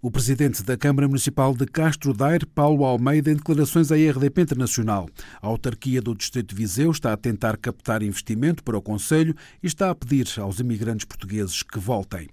O 0.05 0.11
presidente 0.11 0.65
da 0.65 0.77
Câmara 0.77 1.07
Municipal 1.07 1.55
de 1.55 1.65
Castro 1.65 2.13
Daire, 2.13 2.45
Paulo 2.45 2.85
Almeida, 2.85 3.31
em 3.31 3.37
declarações 3.37 3.93
à 3.93 3.95
RDP 3.95 4.43
Internacional. 4.43 5.09
A 5.41 5.47
autarquia 5.47 6.03
do 6.03 6.13
Distrito 6.13 6.49
de 6.49 6.57
Viseu 6.57 6.91
está 6.91 7.13
a 7.13 7.17
tentar 7.17 7.57
captar 7.57 8.03
investimento 8.03 8.65
para 8.65 8.77
o 8.77 8.83
Conselho 8.83 9.33
e 9.63 9.67
está 9.69 9.91
a 9.91 9.95
pedir 9.95 10.27
aos 10.39 10.59
imigrantes 10.59 11.05
portugueses 11.05 11.63
que 11.63 11.79
voltem. 11.79 12.29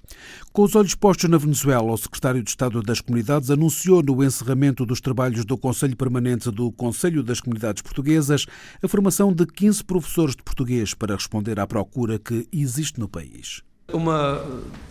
Com 0.51 0.63
os 0.63 0.75
olhos 0.75 0.95
postos 0.95 1.29
na 1.29 1.37
Venezuela, 1.37 1.91
o 1.91 1.97
secretário 1.97 2.41
de 2.41 2.49
Estado 2.49 2.81
das 2.81 3.01
Comunidades 3.01 3.51
anunciou 3.51 4.01
no 4.01 4.23
encerramento 4.23 4.83
dos 4.83 4.99
trabalhos 4.99 5.45
do 5.45 5.55
Conselho 5.55 5.95
Permanente 5.95 6.49
do 6.49 6.71
Conselho 6.71 7.21
das 7.21 7.39
Comunidades 7.39 7.83
Portuguesas 7.83 8.47
a 8.81 8.87
formação 8.87 9.31
de 9.31 9.45
15 9.45 9.83
professores 9.83 10.35
de 10.35 10.41
português 10.41 10.95
para 10.95 11.13
responder 11.13 11.59
à 11.59 11.67
procura 11.67 12.17
que 12.17 12.47
existe 12.51 12.99
no 12.99 13.07
país. 13.07 13.61
Uma 13.93 14.41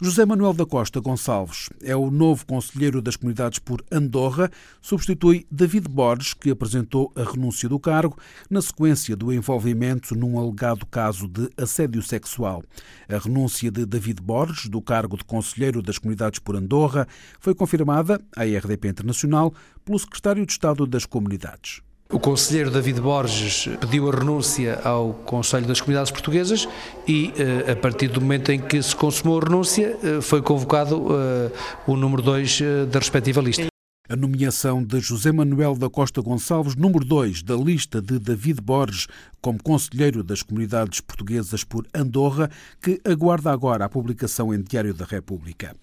José 0.00 0.24
Manuel 0.24 0.52
da 0.52 0.66
Costa 0.66 1.00
Gonçalves 1.00 1.68
é 1.82 1.96
o 1.96 2.10
novo 2.10 2.46
conselheiro 2.46 3.00
das 3.00 3.16
comunidades 3.16 3.58
por 3.58 3.84
Andorra, 3.90 4.50
substitui 4.80 5.46
David 5.50 5.88
Borges, 5.88 6.34
que 6.34 6.50
apresentou 6.50 7.12
a 7.16 7.22
renúncia 7.22 7.68
do 7.68 7.78
cargo 7.78 8.16
na 8.50 8.60
sequência 8.60 9.16
do 9.16 9.32
envolvimento 9.32 10.14
num 10.14 10.38
alegado 10.38 10.86
caso 10.86 11.26
de 11.26 11.48
assédio 11.56 12.02
sexual. 12.02 12.62
A 13.08 13.18
renúncia 13.18 13.70
de 13.70 13.86
David 13.86 14.20
Borges, 14.20 14.53
do 14.62 14.80
cargo 14.80 15.16
de 15.16 15.24
conselheiro 15.24 15.82
das 15.82 15.98
comunidades 15.98 16.38
por 16.38 16.56
Andorra, 16.56 17.06
foi 17.40 17.54
confirmada 17.54 18.20
à 18.36 18.44
RDP 18.44 18.88
Internacional 18.88 19.52
pelo 19.84 19.98
secretário 19.98 20.46
de 20.46 20.52
Estado 20.52 20.86
das 20.86 21.04
Comunidades. 21.04 21.82
O 22.10 22.20
conselheiro 22.20 22.70
David 22.70 23.00
Borges 23.00 23.68
pediu 23.80 24.08
a 24.08 24.14
renúncia 24.14 24.78
ao 24.84 25.14
Conselho 25.24 25.66
das 25.66 25.80
Comunidades 25.80 26.12
Portuguesas 26.12 26.68
e, 27.08 27.32
eh, 27.36 27.72
a 27.72 27.76
partir 27.76 28.08
do 28.08 28.20
momento 28.20 28.52
em 28.52 28.60
que 28.60 28.80
se 28.82 28.94
consumou 28.94 29.40
a 29.40 29.44
renúncia, 29.44 29.98
eh, 30.02 30.20
foi 30.20 30.42
convocado 30.42 31.06
eh, 31.10 31.50
o 31.86 31.96
número 31.96 32.22
2 32.22 32.60
da 32.90 32.98
respectiva 32.98 33.40
lista. 33.40 33.73
A 34.06 34.14
nomeação 34.14 34.84
de 34.84 35.00
José 35.00 35.32
Manuel 35.32 35.76
da 35.76 35.88
Costa 35.88 36.20
Gonçalves, 36.20 36.76
número 36.76 37.06
2 37.06 37.42
da 37.42 37.56
lista 37.56 38.02
de 38.02 38.18
David 38.18 38.60
Borges 38.60 39.06
como 39.40 39.62
conselheiro 39.62 40.22
das 40.22 40.42
comunidades 40.42 41.00
portuguesas 41.00 41.64
por 41.64 41.86
Andorra, 41.94 42.50
que 42.82 42.98
aguarda 43.04 43.50
agora 43.50 43.84
a 43.84 43.88
publicação 43.90 44.54
em 44.54 44.62
Diário 44.62 44.94
da 44.94 45.04
República. 45.04 45.76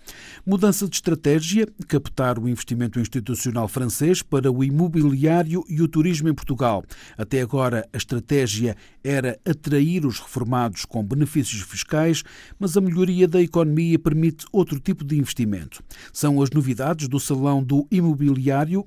Mudança 0.44 0.88
de 0.88 0.96
estratégia, 0.96 1.68
captar 1.88 2.40
o 2.40 2.50
investimento 2.50 3.00
institucional 3.00 3.68
francês 3.68 4.24
para 4.24 4.52
o 4.52 4.64
imobiliário 4.64 5.64
e 5.68 5.80
o 5.80 5.88
turismo 5.88 6.28
em 6.28 6.34
Portugal. 6.34 6.84
Até 7.16 7.42
agora 7.42 7.88
a 7.94 7.98
estratégia 7.98 8.76
era 9.04 9.40
atrair 9.46 10.08
os 10.08 10.20
reformados 10.20 10.86
com 10.86 11.04
benefícios 11.04 11.62
fiscais, 11.62 12.24
mas 12.58 12.76
a 12.76 12.82
melhoria 12.82 13.28
da 13.28 13.42
economia 13.42 14.00
permite 14.00 14.46
outro 14.52 14.80
tipo 14.80 15.04
de 15.04 15.18
investimento. 15.20 15.84
São 16.12 16.42
as 16.42 16.50
novidades 16.50 17.08
do 17.08 17.20
Salão 17.20 17.64
do 17.64 17.88
Imobiliário 17.92 18.11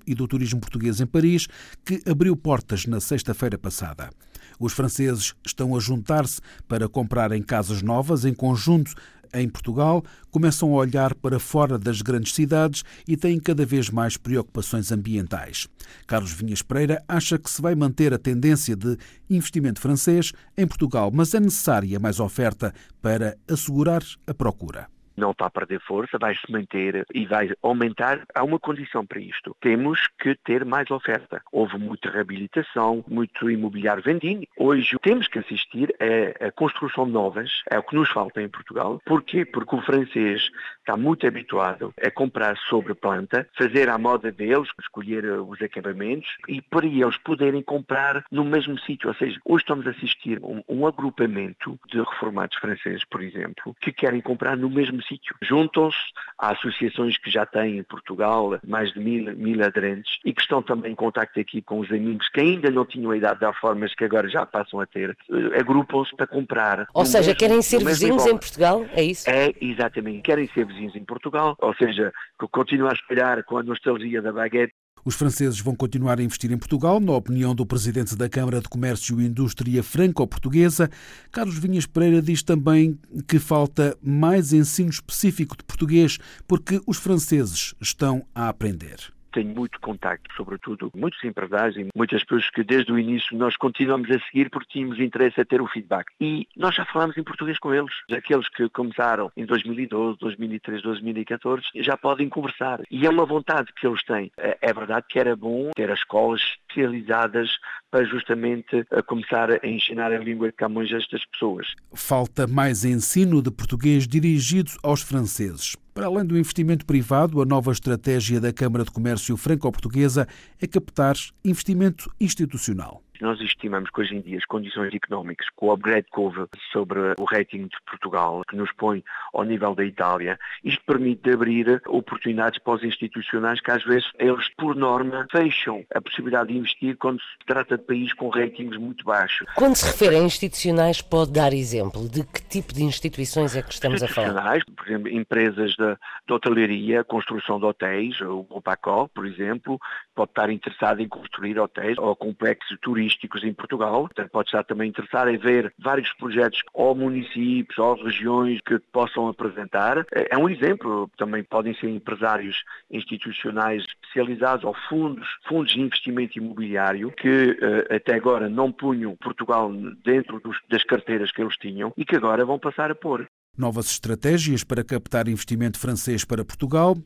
e 0.06 0.14
do 0.14 0.26
Turismo 0.26 0.60
Português 0.60 1.00
em 1.00 1.06
Paris, 1.06 1.46
que 1.84 2.02
abriu 2.08 2.37
portas 2.37 2.87
na 2.87 3.00
sexta-feira 3.00 3.58
passada. 3.58 4.10
Os 4.58 4.72
franceses 4.72 5.34
estão 5.44 5.76
a 5.76 5.80
juntar-se 5.80 6.40
para 6.68 6.88
comprarem 6.88 7.42
casas 7.42 7.82
novas 7.82 8.24
em 8.24 8.32
conjunto 8.32 8.94
em 9.34 9.48
Portugal 9.48 10.02
começam 10.30 10.72
a 10.72 10.76
olhar 10.76 11.14
para 11.14 11.38
fora 11.38 11.78
das 11.78 12.00
grandes 12.00 12.32
cidades 12.34 12.84
e 13.06 13.16
têm 13.16 13.38
cada 13.38 13.66
vez 13.66 13.90
mais 13.90 14.16
preocupações 14.16 14.92
ambientais. 14.92 15.66
Carlos 16.06 16.32
Vinhas 16.32 16.62
Pereira 16.62 17.02
acha 17.08 17.38
que 17.38 17.50
se 17.50 17.60
vai 17.60 17.74
manter 17.74 18.14
a 18.14 18.18
tendência 18.18 18.76
de 18.76 18.96
investimento 19.28 19.80
francês 19.80 20.32
em 20.56 20.66
Portugal, 20.66 21.10
mas 21.12 21.34
é 21.34 21.40
necessária 21.40 21.98
mais 21.98 22.20
oferta 22.20 22.72
para 23.02 23.37
assegurar 23.48 24.02
a 24.26 24.32
procura 24.32 24.93
não 25.16 25.31
está 25.31 25.46
a 25.46 25.50
perder 25.50 25.81
força, 25.81 26.18
vai 26.18 26.35
se 26.35 26.50
manter 26.50 27.07
e 27.14 27.27
vai 27.27 27.50
aumentar. 27.62 28.22
Há 28.35 28.42
uma 28.42 28.59
condição 28.59 29.05
para 29.07 29.20
isto. 29.20 29.57
Temos 29.61 30.09
que 30.18 30.35
ter 30.44 30.64
mais 30.64 30.90
oferta. 30.90 31.42
Houve 31.53 31.79
muita 31.79 32.11
reabilitação, 32.11 33.05
muito 33.09 33.50
imobiliário 33.50 34.03
vendido. 34.03 34.46
Hoje 34.57 34.96
temos 35.03 35.29
que 35.29 35.38
assistir 35.38 35.94
a, 36.00 36.46
a 36.46 36.53
construção 36.53 37.07
de 37.07 37.12
novas, 37.12 37.50
é 37.70 37.79
o 37.79 37.83
que 37.83 37.94
nos 37.94 38.11
falta 38.11 38.42
em 38.42 38.48
Portugal. 38.48 39.00
Porquê? 39.05 39.44
Porque 39.44 39.77
o 39.77 39.83
francês 39.83 40.50
está 40.79 40.96
muito 40.96 41.27
habituado 41.27 41.92
a 42.03 42.11
comprar 42.11 42.57
sobre 42.57 42.94
planta, 42.94 43.48
fazer 43.57 43.88
à 43.88 43.98
moda 43.98 44.31
deles, 44.31 44.68
escolher 44.81 45.24
os 45.24 45.61
acabamentos 45.62 46.29
e 46.48 46.61
para 46.61 46.87
eles 46.87 47.16
poderem 47.18 47.62
comprar 47.62 48.24
no 48.31 48.44
mesmo 48.44 48.79
sítio. 48.81 49.09
Ou 49.09 49.14
seja, 49.14 49.40
hoje 49.44 49.62
estamos 49.62 49.87
a 49.87 49.90
assistir 49.90 50.38
um, 50.42 50.62
um 50.68 50.87
agrupamento 50.87 51.79
de 51.88 51.98
reformados 51.98 52.57
franceses, 52.59 53.05
por 53.05 53.22
exemplo, 53.22 53.74
que 53.81 53.92
querem 53.92 54.20
comprar 54.20 54.57
no 54.57 54.70
mesmo 54.70 55.03
sítio. 55.07 55.35
Juntam-se 55.43 55.99
a 56.38 56.53
associações 56.53 57.19
que 57.19 57.31
já 57.31 57.47
têm 57.47 57.79
em 57.79 57.83
Portugal 57.83 58.59
mais 58.67 58.93
de 58.93 59.01
mil, 59.01 59.35
mil 59.37 59.64
aderentes 59.64 60.19
e 60.25 60.33
que 60.33 60.40
estão 60.40 60.62
também 60.62 60.93
em 60.93 60.95
contacto 60.95 61.38
aqui 61.38 61.62
com 61.62 61.81
os 61.81 61.90
amigos 61.90 62.29
que 62.29 62.40
ainda 62.40 62.71
não 62.71 62.85
tinham 62.85 63.11
a 63.11 63.17
idade 63.17 63.35
de 63.35 63.40
dar 63.40 63.53
formas 63.55 63.95
que 63.95 64.05
agora 64.05 64.29
já 64.29 64.45
passam 64.45 64.81
a 64.81 64.87
ter. 64.87 65.17
Eh, 65.31 65.61
agrupam-se 65.61 66.14
para 66.17 66.27
comprar. 66.27 66.87
Ou 66.93 67.05
seja, 67.05 67.29
mesmo, 67.29 67.38
querem 67.38 67.62
ser 67.62 67.85
vizinhos 67.85 68.27
em 68.27 68.37
Portugal, 68.37 68.85
é 68.93 69.03
isso? 69.03 69.29
É, 69.29 69.53
exatamente. 69.61 70.23
Querem 70.23 70.49
ser 70.49 70.67
vizinhos 70.67 70.95
em 70.97 71.05
Portugal, 71.05 71.57
ou 71.59 71.75
seja, 71.75 72.12
que 72.38 72.47
continua 72.49 72.90
a 72.90 72.95
espelhar 72.95 73.45
com 73.45 73.59
a 73.59 73.62
nostalgia 73.62 74.21
da 74.21 74.33
baguete 74.33 74.75
os 75.05 75.14
franceses 75.14 75.61
vão 75.61 75.75
continuar 75.75 76.19
a 76.19 76.23
investir 76.23 76.51
em 76.51 76.59
Portugal, 76.59 76.99
na 76.99 77.12
opinião 77.12 77.55
do 77.55 77.67
presidente 77.67 78.17
da 78.17 78.29
Câmara 78.29 78.61
de 78.61 78.69
Comércio 78.69 79.21
e 79.21 79.27
Indústria 79.27 79.83
Franco-Portuguesa. 79.83 80.90
Carlos 81.31 81.59
Vinhas 81.59 81.87
Pereira 81.87 82.23
diz 82.23 82.43
também 82.43 82.99
que 83.27 83.38
falta 83.38 83.97
mais 84.03 84.53
ensino 84.53 84.90
específico 84.90 85.57
de 85.57 85.64
português, 85.64 86.19
porque 86.47 86.81
os 86.87 86.97
franceses 86.97 87.75
estão 87.81 88.25
a 88.35 88.49
aprender 88.49 89.14
tenho 89.35 89.55
muito 89.55 89.81
contacto, 89.81 90.33
sobretudo 90.37 90.90
muitos 90.94 91.23
empresários 91.25 91.77
e 91.77 91.88
muitas 91.94 92.23
pessoas 92.23 92.49
que 92.51 92.62
desde 92.62 92.92
o 92.92 92.99
início 92.99 93.37
nós 93.37 93.57
continuamos 93.57 94.11
a 94.11 94.18
seguir 94.20 94.49
porque 94.49 94.73
tínhamos 94.73 95.01
interesse 95.01 95.40
a 95.40 95.44
ter 95.44 95.61
o 95.61 95.66
feedback. 95.66 96.07
E 96.20 96.47
nós 96.57 96.75
já 96.75 96.85
falamos 96.85 97.16
em 97.18 97.23
português 97.23 97.59
com 97.59 97.75
eles. 97.75 97.92
Aqueles 98.12 98.49
que 98.49 98.68
começaram 98.68 99.31
em 99.37 99.44
2012, 99.44 100.18
2013, 100.20 100.83
2014 100.83 101.64
já 101.77 101.97
podem 101.97 102.29
conversar. 102.29 102.81
E 102.90 103.05
é 103.05 103.11
uma 103.11 103.27
vontade 103.27 103.73
que 103.75 103.87
eles 103.87 104.03
têm. 104.05 104.31
É, 104.38 104.57
é 104.61 104.73
verdade 104.73 105.07
que 105.09 105.18
era 105.18 105.35
bom 105.35 105.70
ter 105.75 105.90
as 105.90 105.99
escolas 105.99 106.40
especializadas 106.68 107.51
para 107.90 108.05
justamente 108.05 108.85
começar 109.07 109.51
a 109.51 109.66
ensinar 109.66 110.12
a 110.12 110.18
língua 110.18 110.49
de 110.49 110.55
Camões 110.55 110.92
a 110.92 110.99
estas 110.99 111.25
pessoas. 111.27 111.75
Falta 111.94 112.47
mais 112.47 112.85
ensino 112.85 113.42
de 113.42 113.51
português 113.51 114.07
dirigido 114.07 114.73
aos 114.83 115.03
franceses. 115.03 115.77
Para 115.94 116.07
além 116.07 116.26
do 116.26 116.37
investimento 116.37 116.85
privado, 116.85 117.40
a 117.40 117.44
nova 117.44 117.70
estratégia 117.70 118.40
da 118.40 118.52
Câmara 118.52 118.83
de 118.83 118.90
Comércio 118.90 119.37
Franco-Portuguesa 119.37 120.26
é 120.61 120.66
captar 120.66 121.14
investimento 121.44 122.12
institucional. 122.20 123.00
Nós 123.20 123.40
estimamos 123.40 123.90
que 123.90 124.00
hoje 124.00 124.16
em 124.16 124.20
dia 124.20 124.38
as 124.38 124.44
condições 124.44 124.92
económicas, 124.92 125.46
com 125.55 125.66
o 125.66 125.72
upgrade 125.72 126.07
que 126.12 126.20
houve 126.20 126.46
sobre 126.72 126.98
o 127.18 127.24
rating 127.24 127.64
de 127.64 127.77
Portugal, 127.88 128.42
que 128.48 128.57
nos 128.57 128.72
põe 128.72 129.05
ao 129.33 129.44
nível 129.44 129.74
da 129.74 129.85
Itália. 129.85 130.38
Isto 130.64 130.83
permite 130.85 131.31
abrir 131.31 131.81
oportunidades 131.87 132.59
para 132.59 132.74
os 132.74 132.83
institucionais 132.83 133.61
que 133.61 133.70
às 133.70 133.85
vezes 133.85 134.11
eles, 134.18 134.48
por 134.57 134.74
norma, 134.74 135.27
fecham 135.31 135.85
a 135.94 136.00
possibilidade 136.00 136.53
de 136.53 136.59
investir 136.59 136.96
quando 136.96 137.21
se 137.21 137.46
trata 137.46 137.79
de 137.79 137.85
países 137.85 138.12
com 138.15 138.29
ratings 138.29 138.77
muito 138.77 139.04
baixos. 139.04 139.46
Quando 139.54 139.77
se 139.77 139.87
refere 139.87 140.17
a 140.17 140.23
institucionais, 140.23 141.00
pode 141.00 141.33
dar 141.33 141.52
exemplo 141.52 142.08
de 142.08 142.25
que 142.25 142.42
tipo 142.42 142.73
de 142.75 142.83
instituições 142.83 143.54
é 143.54 143.62
que 143.62 143.73
estamos 143.73 144.02
a 144.02 144.08
falar? 144.08 144.58
Por 144.77 144.87
exemplo, 144.87 145.08
empresas 145.08 145.71
de, 145.73 145.96
de 146.27 146.33
hotelaria, 146.33 147.04
construção 147.04 147.58
de 147.58 147.67
hotéis, 147.67 148.21
o 148.21 148.42
Grupo 148.42 149.08
por 149.15 149.27
exemplo, 149.27 149.79
pode 150.15 150.31
estar 150.31 150.50
interessado 150.50 151.00
em 151.00 151.08
construir 151.08 151.58
hotéis 151.58 151.96
ou 151.98 152.15
complexos 152.17 152.77
turísticos 152.81 153.13
em 153.44 153.52
Portugal. 153.52 154.02
Portanto, 154.02 154.31
pode 154.31 154.48
estar 154.48 154.65
também 154.65 154.88
interessado 154.88 155.31
em 155.31 155.38
ver 155.38 155.73
vários 155.79 156.12
projetos 156.15 156.60
ou 156.73 156.94
municípios 156.94 157.79
ou 157.79 158.02
regiões 158.02 158.60
que 158.60 158.79
possam 158.92 159.29
apresentar. 159.29 160.06
É 160.12 160.37
um 160.37 160.48
exemplo. 160.48 161.10
Também 161.17 161.42
podem 161.42 161.75
ser 161.75 161.88
empresários 161.88 162.56
institucionais 162.90 163.85
especializados 164.04 164.65
ou 164.65 164.75
fundos, 164.88 165.27
fundos 165.48 165.73
de 165.73 165.81
investimento 165.81 166.38
imobiliário 166.38 167.10
que 167.12 167.58
eh, 167.60 167.96
até 167.96 168.15
agora 168.15 168.48
não 168.48 168.71
punham 168.71 169.17
Portugal 169.17 169.73
dentro 170.04 170.40
dos, 170.40 170.58
das 170.69 170.85
carteiras 170.85 171.33
que 171.33 171.42
eles 171.42 171.56
tinham 171.56 171.92
e 171.96 172.04
que 172.04 172.17
agora 172.17 172.44
vão 172.44 172.58
passar 172.58 172.90
a 172.90 172.94
pôr. 172.94 173.27
Novas 173.56 173.87
estratégias 173.90 174.65
para 174.65 174.83
captar 174.83 175.29
investimento 175.29 175.79
francês 175.79 176.25
para 176.25 176.44
Portugal 176.44 176.96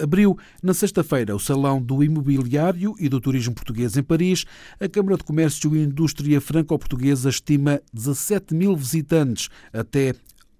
abriu 0.00 0.38
na 0.62 0.74
sexta-feira 0.74 1.34
o 1.34 1.40
Salão 1.40 1.80
do 1.82 2.02
Imobiliário 2.02 2.94
e 2.98 3.08
do 3.08 3.20
Turismo 3.20 3.54
Português 3.54 3.96
em 3.96 4.02
Paris. 4.02 4.44
A 4.80 4.88
Câmara 4.88 5.16
de 5.16 5.24
Comércio 5.24 5.74
e 5.76 5.82
Indústria 5.82 6.40
Franco-Portuguesa 6.40 7.28
estima 7.28 7.80
17 7.92 8.54
mil 8.54 8.76
visitantes 8.76 9.48
até 9.72 10.14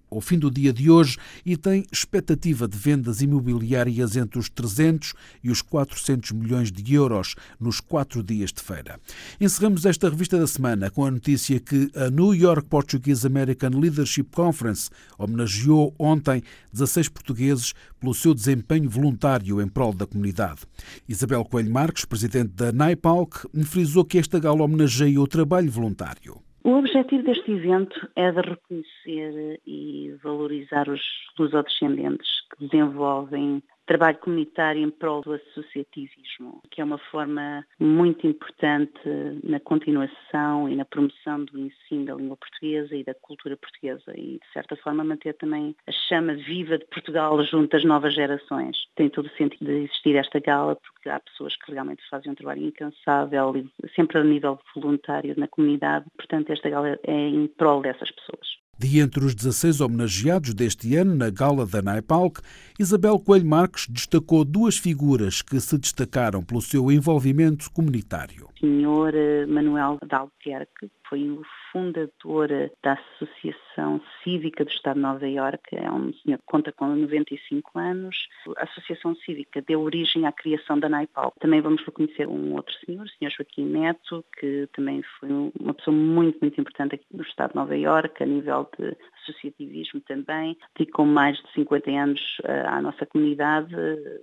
ao 0.09 0.21
fim 0.21 0.37
do 0.37 0.49
dia 0.49 0.73
de 0.73 0.89
hoje 0.89 1.17
e 1.45 1.55
tem 1.55 1.85
expectativa 1.91 2.67
de 2.67 2.77
vendas 2.77 3.21
imobiliárias 3.21 4.15
entre 4.15 4.39
os 4.39 4.49
300 4.49 5.13
e 5.43 5.49
os 5.49 5.61
400 5.61 6.31
milhões 6.31 6.71
de 6.71 6.93
euros 6.93 7.35
nos 7.59 7.79
quatro 7.79 8.23
dias 8.23 8.51
de 8.51 8.61
feira. 8.61 8.99
Encerramos 9.39 9.85
esta 9.85 10.09
revista 10.09 10.37
da 10.37 10.47
semana 10.47 10.89
com 10.89 11.05
a 11.05 11.11
notícia 11.11 11.59
que 11.59 11.91
a 11.95 12.09
New 12.09 12.33
York 12.33 12.67
Portuguese 12.67 13.25
American 13.25 13.71
Leadership 13.79 14.25
Conference 14.31 14.89
homenageou 15.17 15.93
ontem 15.97 16.41
16 16.73 17.09
portugueses 17.09 17.73
pelo 17.99 18.13
seu 18.13 18.33
desempenho 18.33 18.89
voluntário 18.89 19.61
em 19.61 19.67
prol 19.67 19.93
da 19.93 20.07
comunidade. 20.07 20.61
Isabel 21.07 21.43
Coelho 21.45 21.71
Marques, 21.71 22.05
presidente 22.05 22.53
da 22.53 22.71
NAIPALC, 22.71 23.47
frisou 23.65 24.05
que 24.05 24.17
esta 24.17 24.39
gala 24.39 24.63
homenageia 24.63 25.19
o 25.21 25.27
trabalho 25.27 25.71
voluntário. 25.71 26.48
O 26.63 26.71
objetivo 26.71 27.23
deste 27.23 27.51
evento 27.51 28.09
é 28.15 28.31
de 28.31 28.41
reconhecer 28.41 29.61
e 29.65 30.13
valorizar 30.21 30.89
os 30.89 31.01
lusodescendentes 31.37 32.27
que 32.51 32.67
desenvolvem 32.67 33.63
trabalho 33.89 34.19
comunitário 34.19 34.83
em 34.83 34.91
prol 34.91 35.21
do 35.21 35.33
associativismo, 35.33 36.61
que 36.69 36.79
é 36.79 36.83
uma 36.83 36.99
forma 37.09 37.65
muito 37.79 38.27
importante 38.27 39.01
na 39.43 39.59
continuação 39.59 40.69
e 40.69 40.75
na 40.75 40.85
promoção 40.85 41.43
do 41.43 41.57
ensino 41.57 42.05
da 42.05 42.13
língua 42.13 42.37
portuguesa 42.37 42.95
e 42.95 43.03
da 43.03 43.15
cultura 43.15 43.57
portuguesa 43.57 44.13
e, 44.15 44.37
de 44.37 44.53
certa 44.53 44.75
forma, 44.75 45.03
manter 45.03 45.33
também 45.33 45.75
a 45.87 45.91
chama 46.07 46.35
viva 46.35 46.77
de 46.77 46.85
Portugal 46.85 47.43
junto 47.43 47.75
às 47.75 47.83
novas 47.83 48.13
gerações. 48.13 48.77
Tem 48.95 49.09
todo 49.09 49.25
o 49.25 49.35
sentido 49.35 49.65
de 49.65 49.85
existir 49.85 50.15
esta 50.15 50.39
gala 50.39 50.75
porque 50.75 51.09
há 51.09 51.19
pessoas 51.19 51.55
que 51.55 51.71
realmente 51.71 52.07
fazem 52.11 52.31
um 52.31 52.35
trabalho 52.35 52.61
incansável 52.61 53.57
e 53.57 53.89
sempre 53.95 54.19
a 54.19 54.23
nível 54.23 54.59
voluntário 54.75 55.33
na 55.35 55.47
comunidade. 55.47 56.05
Portanto, 56.15 56.51
esta 56.51 56.69
gala 56.69 56.99
é 57.01 57.11
em 57.11 57.47
prol 57.47 57.81
dessas 57.81 58.11
pessoas. 58.11 58.68
De 58.79 58.97
entre 58.99 59.25
os 59.25 59.35
16 59.35 59.81
homenageados 59.81 60.53
deste 60.53 60.95
ano 60.95 61.13
na 61.13 61.29
gala 61.29 61.65
da 61.65 61.81
Naipalc, 61.81 62.39
Isabel 62.79 63.19
Coelho 63.19 63.45
Marques 63.45 63.85
destacou 63.89 64.45
duas 64.45 64.77
figuras 64.77 65.41
que 65.41 65.59
se 65.59 65.77
destacaram 65.77 66.41
pelo 66.41 66.61
seu 66.61 66.89
envolvimento 66.89 67.69
comunitário. 67.71 68.47
Senhor 68.57 69.13
eh, 69.13 69.45
Manuel 69.45 69.99
Dalquerque 70.07 70.89
foi 71.09 71.29
o 71.29 71.41
fundador 71.71 72.49
da 72.83 72.93
Associação 72.93 74.01
Cívica 74.23 74.63
do 74.63 74.71
Estado 74.71 74.95
de 74.95 75.01
Nova 75.01 75.27
Iorque, 75.27 75.75
é 75.75 75.91
um 75.91 76.13
senhor 76.13 76.37
que 76.37 76.45
conta 76.45 76.71
com 76.71 76.87
95 76.87 77.79
anos. 77.79 78.27
A 78.57 78.63
Associação 78.63 79.15
Cívica 79.15 79.61
deu 79.61 79.81
origem 79.81 80.25
à 80.25 80.31
criação 80.31 80.79
da 80.79 80.87
NAIPAL. 80.87 81.33
Também 81.39 81.61
vamos 81.61 81.83
reconhecer 81.83 82.27
um 82.27 82.53
outro 82.53 82.73
senhor, 82.85 83.05
o 83.05 83.09
senhor 83.09 83.31
Joaquim 83.31 83.65
Neto, 83.65 84.23
que 84.39 84.69
também 84.73 85.01
foi 85.19 85.29
uma 85.59 85.73
pessoa 85.73 85.95
muito, 85.95 86.37
muito 86.41 86.61
importante 86.61 86.95
aqui 86.95 87.05
no 87.11 87.23
Estado 87.23 87.51
de 87.51 87.55
Nova 87.55 87.75
Iorque, 87.75 88.23
a 88.23 88.25
nível 88.27 88.69
de 88.77 88.95
associativismo 89.23 90.01
também, 90.01 90.57
dedicou 90.77 91.05
mais 91.05 91.37
de 91.37 91.51
50 91.53 91.91
anos 91.91 92.37
eh, 92.43 92.63
à 92.67 92.81
nossa 92.81 93.05
comunidade, 93.05 93.75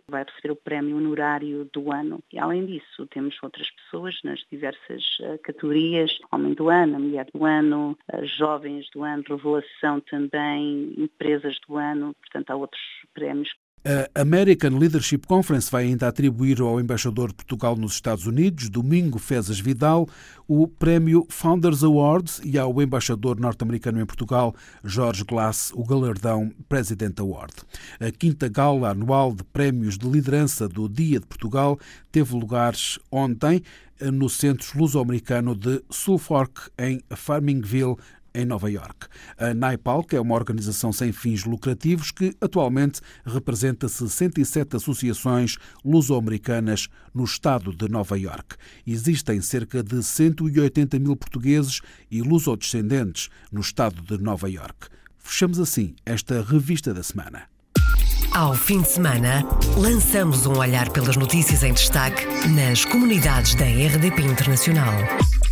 vai 0.09 0.24
receber 0.24 0.53
o 0.53 0.57
prémio 0.57 0.97
honorário 0.97 1.68
do 1.72 1.93
ano. 1.93 2.22
E 2.32 2.39
além 2.39 2.66
disso, 2.66 3.07
temos 3.07 3.37
outras 3.43 3.70
pessoas 3.70 4.18
nas 4.24 4.45
diversas 4.51 5.03
eh, 5.20 5.39
categorias, 5.39 6.18
Homem 6.32 6.55
do 6.55 6.68
Ano, 6.68 6.76
Mulher 6.85 7.27
do 7.33 7.45
Ano, 7.45 7.97
Jovens 8.22 8.89
do 8.93 9.05
Ano, 9.05 9.22
Revelação 9.29 10.01
também, 10.01 10.93
Empresas 10.99 11.57
do 11.66 11.77
Ano, 11.77 12.14
portanto 12.14 12.51
há 12.51 12.57
outros 12.57 12.83
prémios 13.14 13.55
a 13.87 14.20
American 14.20 14.78
Leadership 14.78 15.28
Conference 15.28 15.70
vai 15.70 15.84
ainda 15.84 16.09
atribuir 16.09 16.61
ao 16.61 16.80
embaixador 16.80 17.28
de 17.28 17.34
Portugal 17.34 17.76
nos 17.76 17.93
Estados 17.93 18.26
Unidos, 18.26 18.68
Domingo 18.68 19.16
Fezas 19.16 19.61
Vidal, 19.61 20.09
o 20.49 20.66
prémio 20.66 21.24
Founders 21.28 21.84
Awards 21.84 22.41
e 22.45 22.59
ao 22.59 22.82
embaixador 22.82 23.39
norte-americano 23.39 24.01
em 24.01 24.05
Portugal, 24.05 24.53
George 24.84 25.22
Glass, 25.22 25.70
o 25.72 25.84
galardão 25.84 26.53
President 26.68 27.20
Award. 27.20 27.55
A 28.01 28.11
quinta 28.11 28.49
gala 28.49 28.91
anual 28.91 29.32
de 29.32 29.45
prémios 29.45 29.97
de 29.97 30.09
liderança 30.09 30.68
do 30.68 30.89
Dia 30.89 31.20
de 31.20 31.26
Portugal 31.26 31.78
teve 32.11 32.34
lugar 32.34 32.74
ontem 33.09 33.62
no 34.01 34.28
Centro 34.28 34.78
Luso-Americano 34.80 35.55
de 35.55 35.80
Suffolk, 35.91 36.70
em 36.76 37.01
Farmingville, 37.14 37.97
em 38.37 38.45
Nova 38.45 38.70
York. 38.70 39.09
A 39.39 39.55
NAIPALC 39.55 40.14
é 40.14 40.20
uma 40.20 40.34
organização 40.34 40.93
sem 40.93 41.11
fins 41.11 41.45
lucrativos 41.45 42.11
que 42.11 42.37
atualmente 42.41 43.01
representa 43.24 43.89
67 43.89 44.76
associações 44.76 45.57
luso-americanas 45.84 46.89
no 47.14 47.24
estado 47.24 47.74
de 47.74 47.89
Nova 47.89 48.18
York. 48.18 48.57
Existem 48.87 49.41
cerca 49.41 49.82
de 49.82 50.03
180 50.03 50.99
mil 50.99 51.16
portugueses 51.16 51.80
e 52.11 52.20
luso-descendentes 52.20 53.30
no 53.51 53.61
estado 53.61 54.03
de 54.03 54.22
Nova 54.22 54.49
York. 54.49 54.89
Fechamos 55.18 55.59
assim 55.59 55.97
esta 56.05 56.43
revista 56.43 56.93
da 56.93 57.03
semana. 57.03 57.49
Ao 58.32 58.55
fim 58.55 58.82
de 58.82 58.89
semana, 58.91 59.43
lançamos 59.78 60.45
um 60.45 60.59
olhar 60.59 60.91
pelas 60.91 61.16
notícias 61.16 61.62
em 61.62 61.72
destaque 61.72 62.26
nas 62.49 62.84
comunidades 62.84 63.55
da 63.55 63.64
RDP 63.64 64.22
Internacional. 64.22 64.93